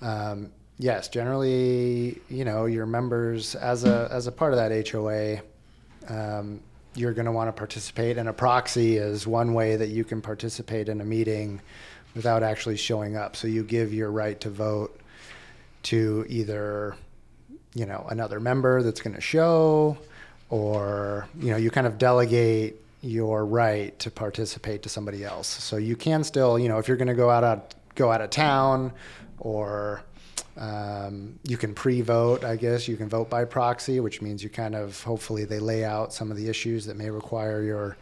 um, 0.03 0.51
yes, 0.79 1.09
generally, 1.09 2.21
you 2.29 2.45
know, 2.45 2.67
your 2.67 2.85
members 2.85 3.55
as 3.55 3.85
a 3.85 4.09
as 4.13 4.27
a 4.27 4.33
part 4.33 4.53
of 4.53 4.59
that 4.59 4.91
HOA, 4.91 5.41
um, 6.09 6.61
you're 6.95 7.15
going 7.15 7.25
to 7.25 7.33
want 7.33 7.49
to 7.49 7.53
participate, 7.53 8.19
and 8.19 8.29
a 8.29 8.35
proxy 8.35 8.99
is 8.99 9.27
one 9.27 9.55
way 9.55 9.77
that 9.77 9.89
you 9.89 10.05
can 10.05 10.21
participate 10.21 10.91
in 10.91 11.01
a 11.01 11.05
meeting 11.05 11.59
without 12.15 12.43
actually 12.43 12.77
showing 12.77 13.17
up. 13.17 13.35
So 13.35 13.49
you 13.49 13.63
give 13.63 13.95
your 13.95 14.11
right 14.11 14.39
to 14.41 14.51
vote 14.51 15.01
to 15.85 16.27
either, 16.29 16.97
you 17.75 17.87
know, 17.87 18.07
another 18.11 18.41
member 18.41 18.83
that's 18.83 19.01
going 19.01 19.15
to 19.15 19.21
show, 19.21 19.97
or 20.49 21.29
you 21.39 21.51
know, 21.51 21.57
you 21.57 21.71
kind 21.71 21.87
of 21.87 21.99
delegate 21.99 22.77
your 23.03 23.47
right 23.47 23.99
to 23.99 24.11
participate 24.11 24.83
to 24.83 24.89
somebody 24.89 25.25
else. 25.25 25.47
So 25.47 25.77
you 25.77 25.97
can 25.97 26.23
still, 26.25 26.59
you 26.59 26.69
know, 26.69 26.79
if 26.79 26.89
you're 26.89 26.97
going 26.97 27.09
to 27.09 27.15
go 27.15 27.31
out 27.31 27.45
of 27.45 27.63
go 27.95 28.13
out 28.13 28.21
of 28.21 28.31
town, 28.31 28.93
or 29.39 30.03
um, 30.57 31.39
you 31.45 31.57
can 31.57 31.75
pre-vote. 31.75 32.45
I 32.45 32.57
guess 32.57 32.87
you 32.87 32.97
can 32.97 33.09
vote 33.09 33.31
by 33.31 33.45
proxy, 33.45 34.01
which 34.01 34.21
means 34.21 34.43
you 34.43 34.51
kind 34.51 34.75
of 34.75 35.03
hopefully 35.03 35.45
they 35.45 35.59
lay 35.59 35.85
out 35.85 36.13
some 36.13 36.31
of 36.31 36.37
the 36.37 36.49
issues 36.49 36.87
that 36.87 36.97
may 36.97 37.11
require 37.11 37.63
your 37.63 37.97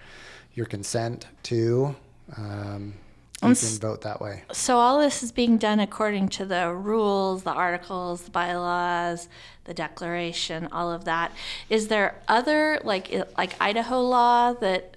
your 0.55 0.67
consent 0.67 1.27
to. 1.45 1.95
Um, 2.37 2.95
you 3.43 3.55
can 3.55 3.79
vote 3.79 4.01
that 4.03 4.21
way. 4.21 4.43
So 4.53 4.79
all 4.79 4.99
this 4.99 5.23
is 5.23 5.31
being 5.31 5.59
done 5.59 5.79
according 5.79 6.29
to 6.31 6.45
the 6.45 6.73
rules, 6.73 7.45
the 7.45 7.53
articles, 7.53 8.23
the 8.23 8.31
bylaws, 8.31 9.29
the 9.65 9.75
declaration, 9.75 10.69
all 10.73 10.91
of 10.91 11.05
that. 11.05 11.33
Is 11.71 11.89
there 11.89 12.21
other 12.27 12.81
like 12.83 13.15
like 13.37 13.55
Idaho 13.61 14.03
law 14.03 14.55
that 14.55 14.97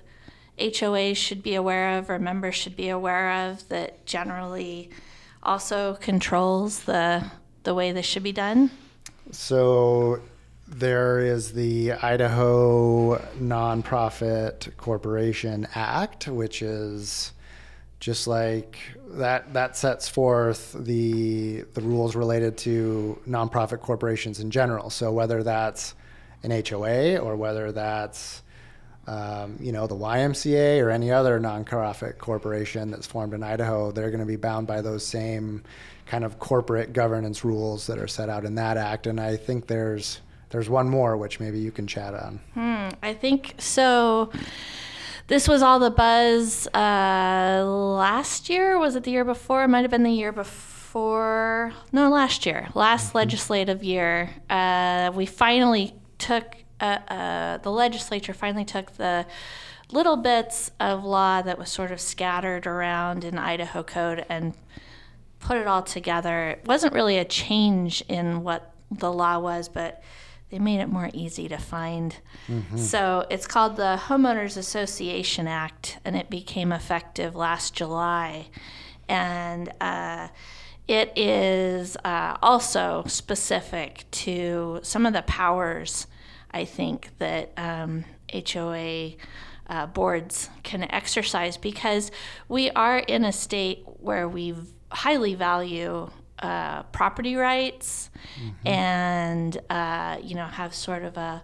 HOAs 0.58 1.18
should 1.18 1.44
be 1.44 1.56
aware 1.56 1.98
of 1.98 2.10
or 2.10 2.18
members 2.18 2.56
should 2.56 2.76
be 2.76 2.90
aware 2.90 3.50
of 3.50 3.68
that 3.70 4.06
generally 4.06 4.90
also 5.44 5.96
controls 5.96 6.84
the 6.84 7.24
the 7.64 7.76
way 7.76 7.92
this 7.92 8.06
should 8.06 8.24
be 8.24 8.32
done? 8.32 8.72
So 9.32 10.20
there 10.68 11.20
is 11.20 11.54
the 11.54 11.94
Idaho 11.94 13.18
Nonprofit 13.40 14.76
Corporation 14.78 15.68
Act, 15.76 16.28
which 16.28 16.62
is 16.62 17.34
just 18.02 18.28
like 18.28 18.80
that 19.12 19.54
that 19.54 19.78
sets 19.78 20.10
forth 20.10 20.76
the 20.78 21.62
the 21.74 21.82
rules 21.82 22.16
related 22.16 22.58
to 22.58 23.18
nonprofit 23.28 23.80
corporations 23.80 24.42
in 24.42 24.52
general. 24.52 24.90
So 24.90 25.14
whether 25.14 25.44
that's 25.44 25.94
an 26.44 26.52
HOA 26.52 27.18
or 27.18 27.36
whether 27.36 27.72
that's 27.72 28.42
um, 29.08 29.58
you 29.62 29.72
know 29.72 29.88
the 29.88 29.96
YMCA 29.96 30.84
or 30.84 30.90
any 30.90 31.12
other 31.12 31.40
nonprofit 31.40 32.18
corporation 32.18 32.90
that's 32.92 33.08
formed 33.08 33.34
in 33.34 33.44
Idaho, 33.44 33.92
they're 33.92 34.10
going 34.10 34.20
to 34.20 34.26
be 34.26 34.36
bound 34.36 34.68
by 34.68 34.82
those 34.82 35.06
same 35.06 35.64
kind 36.08 36.26
of 36.26 36.40
corporate 36.40 36.94
governance 36.94 37.46
rules 37.46 37.88
that 37.88 38.00
are 38.00 38.08
set 38.08 38.30
out 38.30 38.46
in 38.46 38.56
that 38.56 38.78
act. 38.78 39.06
And 39.06 39.20
I 39.20 39.38
think 39.38 39.68
there's 39.68 40.22
there's 40.50 40.70
one 40.70 40.90
more 40.90 41.18
which 41.18 41.40
maybe 41.40 41.60
you 41.60 41.72
can 41.72 41.86
chat 41.86 42.16
on. 42.16 42.40
I 43.04 43.14
think 43.14 43.56
so. 43.60 44.32
This 45.28 45.48
was 45.48 45.62
all 45.62 45.80
the 45.80 45.92
buzz 45.92 46.68
uh, 46.68 47.64
last 47.66 48.50
year. 48.50 48.78
Was 48.78 48.96
it 48.96 49.04
the 49.04 49.12
year 49.12 49.26
before? 49.26 49.64
It 49.64 49.68
might 49.70 49.82
have 49.82 49.92
been 49.92 50.04
the 50.04 50.12
year 50.12 50.32
before. 50.32 51.74
No, 51.92 52.10
last 52.10 52.46
year. 52.46 52.68
Last 52.74 53.16
legislative 53.16 53.84
year. 53.84 54.30
Uh, 54.50 55.12
we 55.16 55.26
finally 55.26 55.94
took, 56.18 56.58
uh, 56.80 56.98
uh, 57.08 57.58
the 57.58 57.72
legislature 57.72 58.34
finally 58.34 58.66
took 58.66 58.92
the 58.98 59.26
little 59.92 60.18
bits 60.18 60.72
of 60.80 61.04
law 61.04 61.42
that 61.42 61.58
was 61.58 61.70
sort 61.70 61.92
of 61.92 62.02
scattered 62.02 62.66
around 62.68 63.24
in 63.24 63.38
Idaho 63.38 63.84
code 63.84 64.26
and 64.30 64.54
put 65.40 65.58
it 65.58 65.68
all 65.68 65.84
together. 65.84 66.50
It 66.50 66.66
wasn't 66.66 66.94
really 66.94 67.18
a 67.18 67.26
change 67.26 68.02
in 68.08 68.44
what 68.44 68.74
the 68.90 69.12
law 69.12 69.40
was, 69.40 69.70
but 69.70 70.04
they 70.52 70.60
made 70.60 70.82
it 70.82 70.88
more 70.90 71.10
easy 71.14 71.48
to 71.48 71.58
find. 71.58 72.18
So 72.78 73.26
it's 73.30 73.48
called 73.48 73.78
the 73.78 73.98
Homeowners 74.08 74.58
Association 74.58 75.48
Act, 75.48 75.98
and 76.04 76.16
it 76.16 76.30
became 76.30 76.74
effective 76.74 77.36
last 77.36 77.74
July. 77.74 78.48
And 79.08 79.72
uh, 79.80 80.28
it 80.90 81.18
is 81.18 81.96
uh, 82.04 82.36
also 82.42 83.04
specific 83.08 84.04
to 84.12 84.82
some 84.84 85.06
of 85.06 85.14
the 85.14 85.22
powers, 85.22 86.08
I 86.52 86.66
think, 86.66 87.10
that 87.20 87.54
um, 87.56 88.04
HOA 88.34 89.12
uh, 89.70 89.86
boards 89.88 90.50
can 90.64 90.84
exercise 90.92 91.56
because 91.56 92.12
we 92.50 92.70
are 92.72 92.98
in 92.98 93.24
a 93.24 93.32
state 93.32 93.84
where 93.86 94.28
we 94.28 94.54
highly 94.92 95.34
value 95.34 96.10
uh, 96.42 96.84
property 96.84 97.36
rights 97.36 98.10
and 98.66 99.58
uh, 99.70 100.18
you 100.22 100.36
know 100.36 100.46
have 100.46 100.74
sort 100.74 101.04
of 101.04 101.18
a 101.18 101.44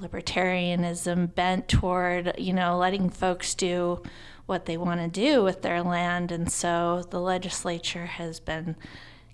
libertarianism 0.00 1.34
bent 1.34 1.68
toward 1.68 2.32
you 2.38 2.52
know 2.52 2.76
letting 2.76 3.08
folks 3.08 3.54
do 3.54 4.02
what 4.46 4.66
they 4.66 4.76
want 4.76 5.00
to 5.00 5.08
do 5.08 5.42
with 5.44 5.62
their 5.62 5.82
land 5.82 6.32
and 6.32 6.50
so 6.50 7.04
the 7.10 7.20
legislature 7.20 8.06
has 8.06 8.40
been 8.40 8.74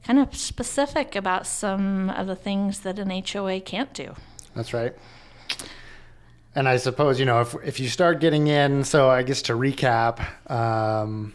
kind 0.04 0.18
of 0.18 0.36
specific 0.36 1.16
about 1.16 1.46
some 1.46 2.10
of 2.10 2.26
the 2.26 2.36
things 2.36 2.80
that 2.80 2.98
an 2.98 3.10
HOA 3.10 3.60
can't 3.60 3.92
do. 3.92 4.14
That's 4.54 4.72
right. 4.72 4.94
and 6.54 6.68
I 6.68 6.76
suppose 6.76 7.18
you 7.18 7.26
know 7.26 7.40
if 7.40 7.54
if 7.64 7.80
you 7.80 7.88
start 7.88 8.20
getting 8.20 8.46
in, 8.48 8.84
so 8.84 9.08
I 9.08 9.22
guess 9.22 9.42
to 9.42 9.52
recap, 9.54 10.50
um, 10.50 11.34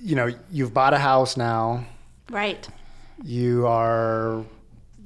you 0.00 0.14
know, 0.14 0.32
you've 0.50 0.72
bought 0.72 0.94
a 0.94 0.98
house 0.98 1.36
now. 1.36 1.84
Right. 2.30 2.68
You 3.22 3.66
are, 3.66 4.44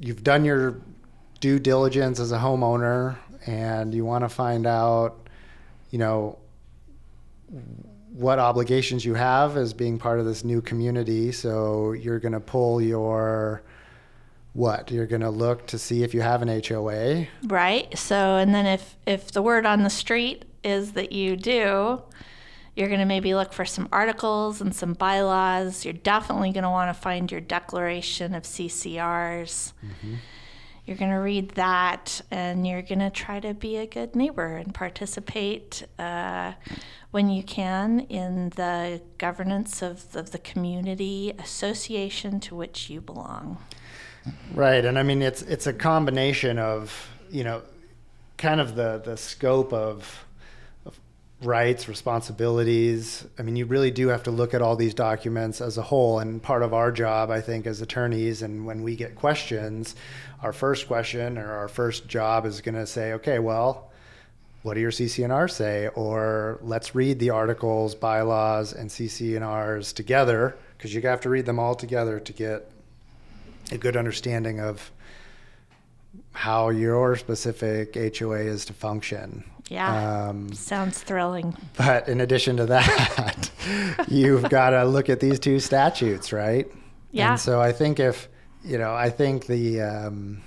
you've 0.00 0.24
done 0.24 0.44
your 0.44 0.80
due 1.40 1.58
diligence 1.58 2.20
as 2.20 2.32
a 2.32 2.38
homeowner, 2.38 3.16
and 3.46 3.94
you 3.94 4.04
want 4.04 4.24
to 4.24 4.28
find 4.28 4.66
out, 4.66 5.28
you 5.90 5.98
know, 5.98 6.38
what 8.12 8.38
obligations 8.38 9.04
you 9.04 9.14
have 9.14 9.56
as 9.56 9.72
being 9.72 9.98
part 9.98 10.18
of 10.18 10.26
this 10.26 10.44
new 10.44 10.60
community. 10.60 11.32
So 11.32 11.92
you're 11.92 12.18
going 12.18 12.32
to 12.32 12.40
pull 12.40 12.82
your 12.82 13.62
what? 14.52 14.90
You're 14.90 15.06
going 15.06 15.22
to 15.22 15.30
look 15.30 15.66
to 15.68 15.78
see 15.78 16.02
if 16.02 16.12
you 16.12 16.20
have 16.20 16.42
an 16.42 16.48
HOA. 16.48 17.26
Right. 17.46 17.96
So, 17.96 18.36
and 18.36 18.54
then 18.54 18.66
if 18.66 18.96
if 19.06 19.32
the 19.32 19.42
word 19.42 19.64
on 19.64 19.82
the 19.84 19.90
street 19.90 20.44
is 20.64 20.92
that 20.92 21.12
you 21.12 21.36
do, 21.36 22.02
you're 22.74 22.88
going 22.88 23.00
to 23.00 23.06
maybe 23.06 23.34
look 23.34 23.52
for 23.52 23.64
some 23.64 23.88
articles 23.92 24.60
and 24.60 24.74
some 24.74 24.94
bylaws. 24.94 25.84
You're 25.84 25.94
definitely 25.94 26.52
going 26.52 26.64
to 26.64 26.70
want 26.70 26.94
to 26.94 27.00
find 27.00 27.30
your 27.30 27.40
declaration 27.40 28.34
of 28.34 28.44
CC&Rs. 28.44 29.72
You're 30.86 30.96
going 30.96 31.10
to 31.10 31.18
read 31.18 31.50
that 31.50 32.20
and 32.30 32.66
you're 32.66 32.82
going 32.82 33.00
to 33.00 33.10
try 33.10 33.38
to 33.40 33.54
be 33.54 33.76
a 33.76 33.86
good 33.86 34.16
neighbor 34.16 34.56
and 34.56 34.74
participate 34.74 35.84
uh, 35.98 36.54
when 37.10 37.28
you 37.28 37.42
can 37.42 38.00
in 38.08 38.50
the 38.50 39.00
governance 39.18 39.82
of, 39.82 40.16
of 40.16 40.30
the 40.30 40.38
community 40.38 41.32
association 41.38 42.40
to 42.40 42.54
which 42.54 42.90
you 42.90 43.00
belong. 43.00 43.58
Right, 44.52 44.84
and 44.84 44.98
I 44.98 45.02
mean 45.02 45.22
it's 45.22 45.42
it's 45.42 45.66
a 45.66 45.72
combination 45.72 46.58
of 46.58 47.08
you 47.30 47.44
know, 47.44 47.62
kind 48.36 48.60
of 48.60 48.74
the 48.74 49.00
the 49.04 49.16
scope 49.16 49.72
of 49.72 50.26
rights, 51.42 51.88
responsibilities. 51.88 53.26
I 53.38 53.42
mean, 53.42 53.56
you 53.56 53.64
really 53.64 53.90
do 53.90 54.08
have 54.08 54.22
to 54.24 54.30
look 54.30 54.52
at 54.52 54.60
all 54.60 54.76
these 54.76 54.94
documents 54.94 55.60
as 55.60 55.78
a 55.78 55.82
whole. 55.82 56.18
And 56.18 56.42
part 56.42 56.62
of 56.62 56.74
our 56.74 56.92
job, 56.92 57.30
I 57.30 57.40
think, 57.40 57.66
as 57.66 57.80
attorneys, 57.80 58.42
and 58.42 58.66
when 58.66 58.82
we 58.82 58.94
get 58.96 59.14
questions, 59.14 59.94
our 60.42 60.52
first 60.52 60.86
question 60.86 61.38
or 61.38 61.52
our 61.52 61.68
first 61.68 62.08
job 62.08 62.44
is 62.44 62.60
going 62.60 62.74
to 62.74 62.86
say, 62.86 63.14
okay, 63.14 63.38
well, 63.38 63.90
what 64.62 64.74
do 64.74 64.80
your 64.80 64.90
CC&R 64.90 65.48
say? 65.48 65.88
Or 65.88 66.58
let's 66.62 66.94
read 66.94 67.18
the 67.18 67.30
articles, 67.30 67.94
bylaws, 67.94 68.74
and 68.74 68.90
CC&Rs 68.90 69.92
together 69.94 70.56
because 70.76 70.94
you 70.94 71.00
have 71.02 71.20
to 71.22 71.30
read 71.30 71.46
them 71.46 71.58
all 71.58 71.74
together 71.74 72.20
to 72.20 72.32
get 72.32 72.70
a 73.72 73.78
good 73.78 73.96
understanding 73.96 74.60
of 74.60 74.90
how 76.32 76.68
your 76.68 77.16
specific 77.16 77.94
HOA 78.18 78.40
is 78.40 78.64
to 78.66 78.72
function. 78.72 79.44
Yeah. 79.70 80.28
Um, 80.28 80.52
Sounds 80.52 81.00
thrilling. 81.00 81.56
but 81.78 82.08
in 82.08 82.20
addition 82.20 82.56
to 82.58 82.66
that, 82.66 83.50
you've 84.08 84.48
got 84.50 84.70
to 84.70 84.84
look 84.84 85.08
at 85.08 85.20
these 85.20 85.38
two 85.38 85.60
statutes, 85.60 86.32
right? 86.32 86.66
Yeah. 87.12 87.30
And 87.32 87.40
so 87.40 87.60
I 87.60 87.72
think 87.72 88.00
if, 88.00 88.28
you 88.64 88.78
know, 88.78 88.92
I 88.92 89.10
think 89.10 89.46
the, 89.46 89.80
um, 89.80 90.42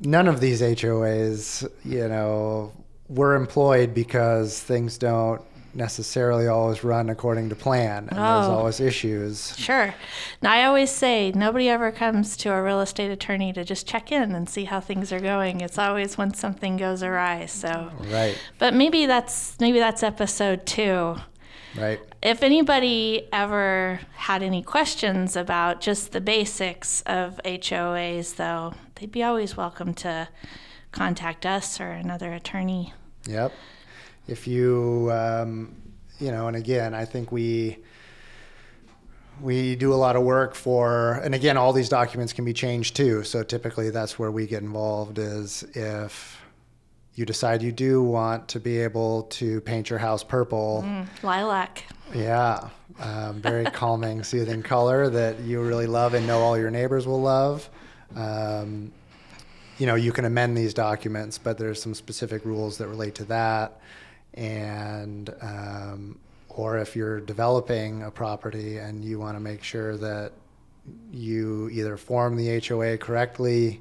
none 0.00 0.28
of 0.28 0.40
these 0.40 0.60
HOAs, 0.62 1.68
you 1.84 2.08
know, 2.08 2.72
were 3.08 3.34
employed 3.34 3.92
because 3.92 4.60
things 4.60 4.98
don't 4.98 5.42
necessarily 5.76 6.46
always 6.46 6.84
run 6.84 7.08
according 7.10 7.48
to 7.48 7.54
plan 7.56 8.08
and 8.10 8.18
there's 8.18 8.46
Oh. 8.46 8.56
always 8.58 8.80
issues. 8.80 9.56
Sure. 9.58 9.94
Now, 10.42 10.52
I 10.52 10.64
always 10.64 10.90
say 10.90 11.32
nobody 11.34 11.68
ever 11.68 11.90
comes 11.90 12.36
to 12.38 12.52
a 12.52 12.62
real 12.62 12.80
estate 12.80 13.10
attorney 13.10 13.52
to 13.52 13.64
just 13.64 13.86
check 13.86 14.10
in 14.12 14.34
and 14.34 14.48
see 14.48 14.64
how 14.64 14.80
things 14.80 15.12
are 15.12 15.20
going. 15.20 15.60
It's 15.60 15.78
always 15.78 16.16
when 16.18 16.34
something 16.34 16.76
goes 16.76 17.02
awry. 17.02 17.46
So, 17.46 17.90
Right, 18.10 18.38
but 18.58 18.74
maybe 18.74 19.06
that's 19.06 19.56
maybe 19.60 19.78
that's 19.78 20.02
episode 20.02 20.66
two. 20.66 21.16
right. 21.76 22.00
If 22.22 22.42
anybody 22.42 23.28
ever 23.32 24.00
had 24.14 24.42
any 24.42 24.62
questions 24.62 25.36
about 25.36 25.80
just 25.82 26.12
the 26.12 26.20
basics 26.20 27.02
of 27.02 27.38
HOAs, 27.44 28.36
though, 28.36 28.72
they'd 28.94 29.12
be 29.12 29.22
always 29.22 29.56
welcome 29.56 29.92
to 29.94 30.28
contact 30.92 31.44
us 31.44 31.80
or 31.80 31.90
another 31.90 32.32
attorney. 32.32 32.94
Yep. 33.26 33.52
If 34.26 34.46
you, 34.46 35.10
um, 35.12 35.74
you 36.18 36.30
know, 36.30 36.48
and 36.48 36.56
again, 36.56 36.94
I 36.94 37.04
think 37.04 37.30
we 37.30 37.78
we 39.40 39.74
do 39.74 39.92
a 39.92 39.96
lot 39.96 40.16
of 40.16 40.22
work 40.22 40.54
for, 40.54 41.14
and 41.24 41.34
again, 41.34 41.56
all 41.56 41.72
these 41.72 41.88
documents 41.88 42.32
can 42.32 42.44
be 42.44 42.52
changed 42.52 42.94
too. 42.96 43.24
So 43.24 43.42
typically, 43.42 43.90
that's 43.90 44.18
where 44.18 44.30
we 44.30 44.46
get 44.46 44.62
involved. 44.62 45.18
Is 45.18 45.64
if 45.74 46.40
you 47.14 47.24
decide 47.24 47.62
you 47.62 47.72
do 47.72 48.02
want 48.02 48.48
to 48.48 48.60
be 48.60 48.78
able 48.78 49.24
to 49.24 49.60
paint 49.62 49.90
your 49.90 49.98
house 49.98 50.24
purple, 50.24 50.84
Lilac. 51.22 51.84
yeah, 52.14 52.68
um, 53.00 53.40
very 53.40 53.64
calming, 53.72 54.22
soothing 54.22 54.62
color 54.62 55.08
that 55.10 55.40
you 55.40 55.62
really 55.62 55.86
love 55.86 56.14
and 56.14 56.26
know 56.26 56.40
all 56.40 56.58
your 56.58 56.70
neighbors 56.70 57.06
will 57.06 57.22
love. 57.22 57.68
Um, 58.16 58.92
you 59.78 59.86
know, 59.86 59.96
you 59.96 60.12
can 60.12 60.24
amend 60.24 60.56
these 60.56 60.74
documents, 60.74 61.38
but 61.38 61.58
there's 61.58 61.82
some 61.82 61.94
specific 61.94 62.44
rules 62.44 62.78
that 62.78 62.86
relate 62.86 63.16
to 63.16 63.24
that. 63.26 63.80
And, 64.34 65.32
um, 65.40 66.18
or 66.48 66.78
if 66.78 66.94
you're 66.96 67.20
developing 67.20 68.02
a 68.02 68.10
property 68.10 68.78
and 68.78 69.04
you 69.04 69.18
want 69.18 69.36
to 69.36 69.40
make 69.40 69.62
sure 69.62 69.96
that 69.96 70.32
you 71.12 71.68
either 71.70 71.96
form 71.96 72.36
the 72.36 72.60
HOA 72.60 72.98
correctly, 72.98 73.80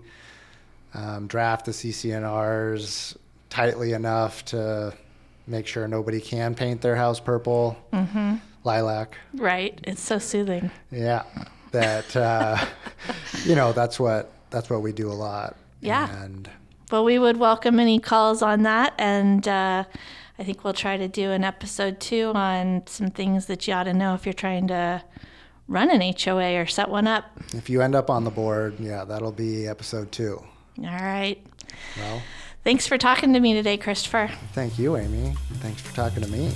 um, 0.94 1.28
draft 1.28 1.66
the 1.66 1.72
CC&Rs 1.72 3.18
tightly 3.50 3.94
enough 3.94 4.46
to 4.46 4.94
make 5.48 5.68
sure 5.68 5.88
nobody 5.88 6.22
can 6.22 6.56
paint 6.56 6.82
their 6.82 6.96
house 6.96 7.20
purple, 7.20 7.78
lilac. 8.64 9.18
Right. 9.34 9.80
It's 9.84 10.02
so 10.02 10.20
soothing. 10.20 10.72
Yeah, 10.92 11.24
that 11.72 12.16
uh, 12.16 12.64
you 13.46 13.56
know 13.56 13.74
that's 13.74 14.00
what 14.00 14.32
that's 14.50 14.70
what 14.70 14.82
we 14.82 14.92
do 14.92 15.12
a 15.12 15.14
lot. 15.14 15.58
Yeah. 15.82 16.24
and 16.24 16.50
Well, 16.92 17.04
we 17.04 17.20
would 17.20 17.38
welcome 17.38 17.80
any 17.80 18.00
calls 18.00 18.42
on 18.42 18.64
that. 18.64 18.94
And 18.98 19.46
uh, 19.48 19.84
I 20.40 20.44
think 20.44 20.64
we'll 20.64 20.74
try 20.74 20.98
to 20.98 21.08
do 21.08 21.32
an 21.32 21.44
episode 21.44 22.00
two 22.00 22.32
on 22.36 22.84
some 22.88 23.10
things 23.12 23.46
that 23.46 23.68
you 23.68 23.74
ought 23.74 23.84
to 23.84 23.94
know 23.94 24.16
if 24.16 24.26
you're 24.26 24.34
trying 24.34 24.68
to 24.68 25.04
run 25.68 25.90
an 25.92 26.02
HOA 26.20 26.56
or 26.60 26.66
set 26.66 26.90
one 26.90 27.08
up. 27.08 27.26
if 27.54 27.70
you 27.70 27.82
end 27.82 27.96
up 27.96 28.10
on 28.10 28.24
the 28.24 28.32
board, 28.32 28.80
yeah, 28.80 29.06
that'll 29.06 29.32
be 29.32 29.68
episode 29.68 30.12
two. 30.12 30.44
All 30.80 30.86
right. 30.86 31.38
Well, 31.98 32.22
Thanks 32.64 32.88
for 32.88 32.98
talking 32.98 33.34
to 33.34 33.42
me 33.42 33.54
today, 33.54 33.76
Christopher. 33.76 34.32
thank 34.54 34.80
you, 34.80 34.96
Amy. 34.96 35.34
Thanks 35.56 35.82
for 35.82 35.94
talking 35.94 36.24
to 36.24 36.30
me. 36.30 36.50